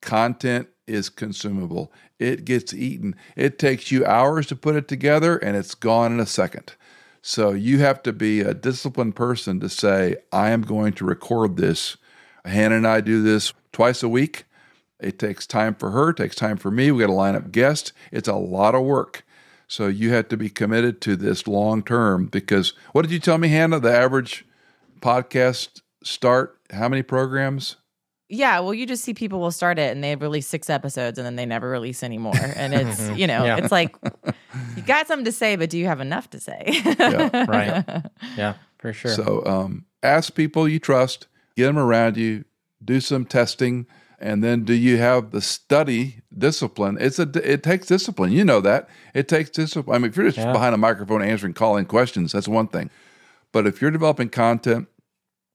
[0.00, 1.92] content is consumable.
[2.18, 3.16] It gets eaten.
[3.36, 6.74] It takes you hours to put it together and it's gone in a second.
[7.22, 11.56] So you have to be a disciplined person to say, I am going to record
[11.56, 11.96] this.
[12.44, 14.44] Hannah and I do this twice a week.
[15.00, 16.90] It takes time for her, takes time for me.
[16.90, 17.92] We got to line up guests.
[18.12, 19.24] It's a lot of work.
[19.66, 23.38] So you have to be committed to this long term because what did you tell
[23.38, 23.80] me, Hannah?
[23.80, 24.44] The average
[25.00, 27.76] podcast start, how many programs?
[28.28, 31.26] Yeah, well, you just see people will start it and they release six episodes and
[31.26, 32.34] then they never release anymore.
[32.56, 33.58] And it's, you know, yeah.
[33.58, 33.94] it's like
[34.76, 36.62] you got something to say, but do you have enough to say?
[36.98, 38.02] yeah, right.
[38.36, 39.12] Yeah, for sure.
[39.12, 42.44] So um, ask people you trust, get them around you,
[42.82, 43.86] do some testing,
[44.24, 46.96] and then do you have the study discipline?
[46.98, 48.32] It's a it takes discipline.
[48.32, 49.94] You know that it takes discipline.
[49.94, 50.50] I mean, if you're just yeah.
[50.50, 52.88] behind a microphone answering calling questions, that's one thing.
[53.52, 54.88] But if you're developing content,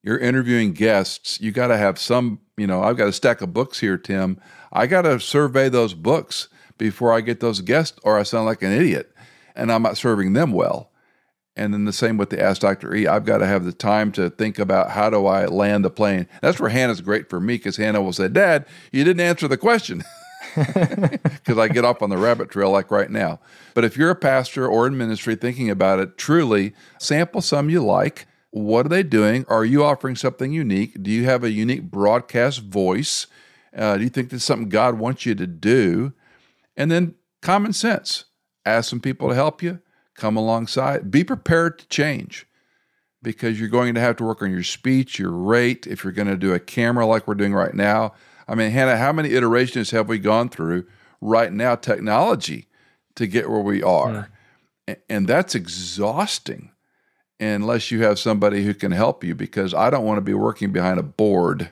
[0.04, 3.54] you're interviewing guests, you got to have some you know, I've got a stack of
[3.54, 4.40] books here, Tim.
[4.72, 8.62] I got to survey those books before I get those guests, or I sound like
[8.62, 9.12] an idiot
[9.56, 10.92] and I'm not serving them well.
[11.60, 12.96] And then the same with the Ask Dr.
[12.96, 13.06] E.
[13.06, 16.28] I've got to have the time to think about how do I land the plane.
[16.42, 19.58] That's where Hannah's great for me because Hannah will say, Dad, you didn't answer the
[19.58, 20.04] question.
[20.56, 23.40] Because I get off on the rabbit trail like right now.
[23.74, 27.84] But if you're a pastor or in ministry thinking about it, truly sample some you
[27.84, 29.46] like what are they doing?
[29.48, 31.04] Are you offering something unique?
[31.04, 33.28] Do you have a unique broadcast voice?
[33.76, 36.14] Uh, do you think that's something God wants you to do?
[36.76, 38.26] And then common sense.
[38.66, 39.80] Ask some people to help you,
[40.20, 41.10] come alongside.
[41.10, 42.46] Be prepared to change
[43.22, 45.88] because you're going to have to work on your speech, your rate.
[45.88, 48.14] If you're going to do a camera like we're doing right now,
[48.48, 50.88] I mean, Hannah, how many iterations have we gone through
[51.22, 52.68] right now, technology,
[53.16, 54.30] to get where we are?
[54.88, 54.96] Yeah.
[55.08, 56.72] And that's exhausting
[57.40, 60.72] unless you have somebody who can help you because I don't want to be working
[60.72, 61.72] behind a board.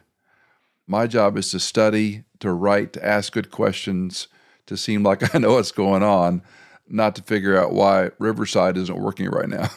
[0.86, 4.28] My job is to study, to write, to ask good questions,
[4.68, 6.42] to seem like I know what's going on,
[6.90, 9.70] not to figure out why Riverside isn't working right now.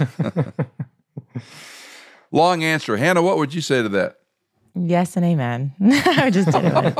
[2.30, 2.96] Long answer.
[2.96, 4.18] Hannah, what would you say to that?
[4.74, 5.74] Yes and amen.
[5.82, 6.96] I just did it.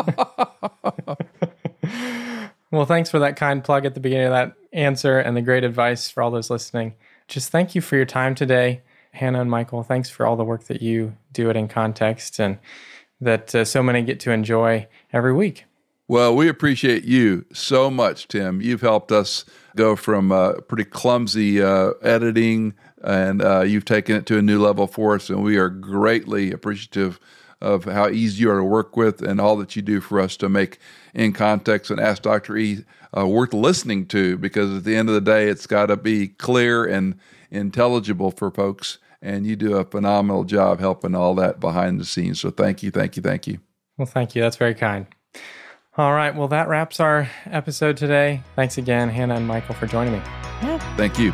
[2.71, 5.65] well, thanks for that kind plug at the beginning of that answer and the great
[5.65, 6.95] advice for all those listening
[7.33, 8.83] just thank you for your time today,
[9.13, 9.83] Hannah and Michael.
[9.83, 12.59] Thanks for all the work that you do it in context and
[13.21, 15.65] that uh, so many get to enjoy every week.
[16.13, 18.61] Well, we appreciate you so much, Tim.
[18.61, 19.47] You've helped us
[19.77, 24.61] go from uh, pretty clumsy uh, editing, and uh, you've taken it to a new
[24.61, 27.19] level for us, and we are greatly appreciative
[27.63, 30.37] of how easy you are to work with and all that you do for us
[30.37, 30.77] to make
[31.15, 32.59] in context and ask Dr.
[32.59, 32.85] E
[33.17, 36.29] uh, worth listening to because at the end of the day, it's got to be
[36.29, 37.19] clear and
[37.51, 38.99] intelligible for folks.
[39.23, 42.39] And you do a phenomenal job helping all that behind the scenes.
[42.39, 43.61] So thank you, thank you, thank you.
[43.97, 44.43] Well, thank you.
[44.43, 45.07] That's very kind.
[45.99, 46.35] All right.
[46.35, 48.43] Well, that wraps our episode today.
[48.57, 50.21] Thanks again, Hannah and Michael, for joining me.
[50.63, 50.79] Yeah.
[50.97, 51.33] Thank you.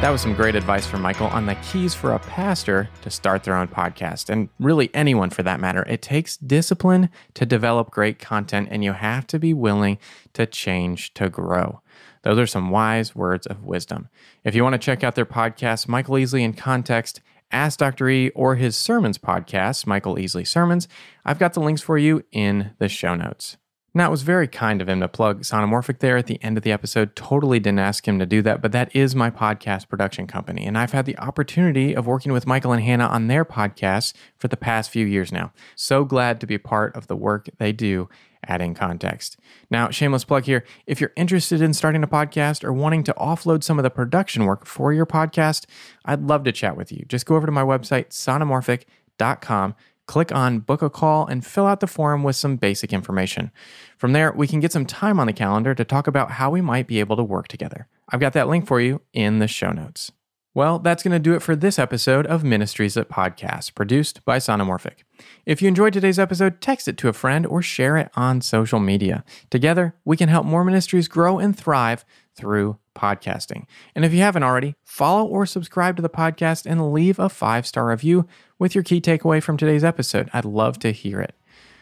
[0.00, 3.44] That was some great advice from Michael on the keys for a pastor to start
[3.44, 5.84] their own podcast, and really anyone for that matter.
[5.86, 9.98] It takes discipline to develop great content, and you have to be willing
[10.32, 11.82] to change to grow.
[12.22, 14.08] Those are some wise words of wisdom.
[14.42, 17.20] If you want to check out their podcast, Michael Easley in Context,
[17.52, 18.08] Ask Dr.
[18.08, 20.86] E, or his sermons podcast, Michael Easley Sermons,
[21.24, 23.56] I've got the links for you in the show notes.
[23.92, 26.62] Now, it was very kind of him to plug Sonimorphic there at the end of
[26.62, 27.16] the episode.
[27.16, 30.64] Totally didn't ask him to do that, but that is my podcast production company.
[30.64, 34.46] And I've had the opportunity of working with Michael and Hannah on their podcasts for
[34.46, 35.52] the past few years now.
[35.74, 38.08] So glad to be part of the work they do
[38.46, 39.36] adding context.
[39.70, 43.62] Now, shameless plug here if you're interested in starting a podcast or wanting to offload
[43.62, 45.66] some of the production work for your podcast,
[46.04, 47.04] I'd love to chat with you.
[47.08, 49.74] Just go over to my website, sonimorphic.com
[50.10, 53.52] click on book a call and fill out the form with some basic information.
[53.96, 56.60] From there, we can get some time on the calendar to talk about how we
[56.60, 57.86] might be able to work together.
[58.08, 60.10] I've got that link for you in the show notes.
[60.52, 64.38] Well, that's going to do it for this episode of Ministries That Podcast, produced by
[64.38, 65.04] Sonimorphic.
[65.46, 68.80] If you enjoyed today's episode, text it to a friend or share it on social
[68.80, 69.24] media.
[69.48, 73.66] Together, we can help more ministries grow and thrive through podcasting.
[73.94, 77.64] And if you haven't already, follow or subscribe to the podcast and leave a five
[77.64, 78.26] star review
[78.58, 80.28] with your key takeaway from today's episode.
[80.32, 81.36] I'd love to hear it.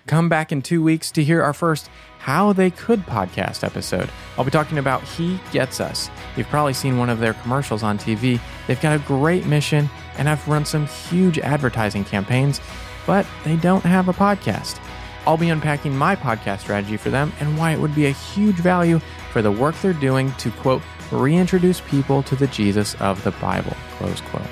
[0.07, 1.89] Come back in two weeks to hear our first
[2.19, 4.11] How They Could podcast episode.
[4.37, 6.11] I'll be talking about He Gets Us.
[6.39, 8.41] You've probably seen one of their commercials on TV.
[8.69, 12.61] They've got a great mission, and I've run some huge advertising campaigns,
[13.07, 14.81] but they don't have a podcast.
[15.27, 18.55] I'll be unpacking my podcast strategy for them and why it would be a huge
[18.55, 19.01] value
[19.33, 20.81] for the work they're doing to, quote,
[21.11, 24.47] reintroduce people to the Jesus of the Bible, close quote.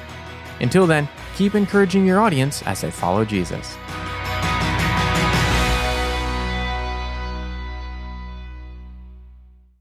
[0.60, 3.76] Until then, keep encouraging your audience as they follow Jesus.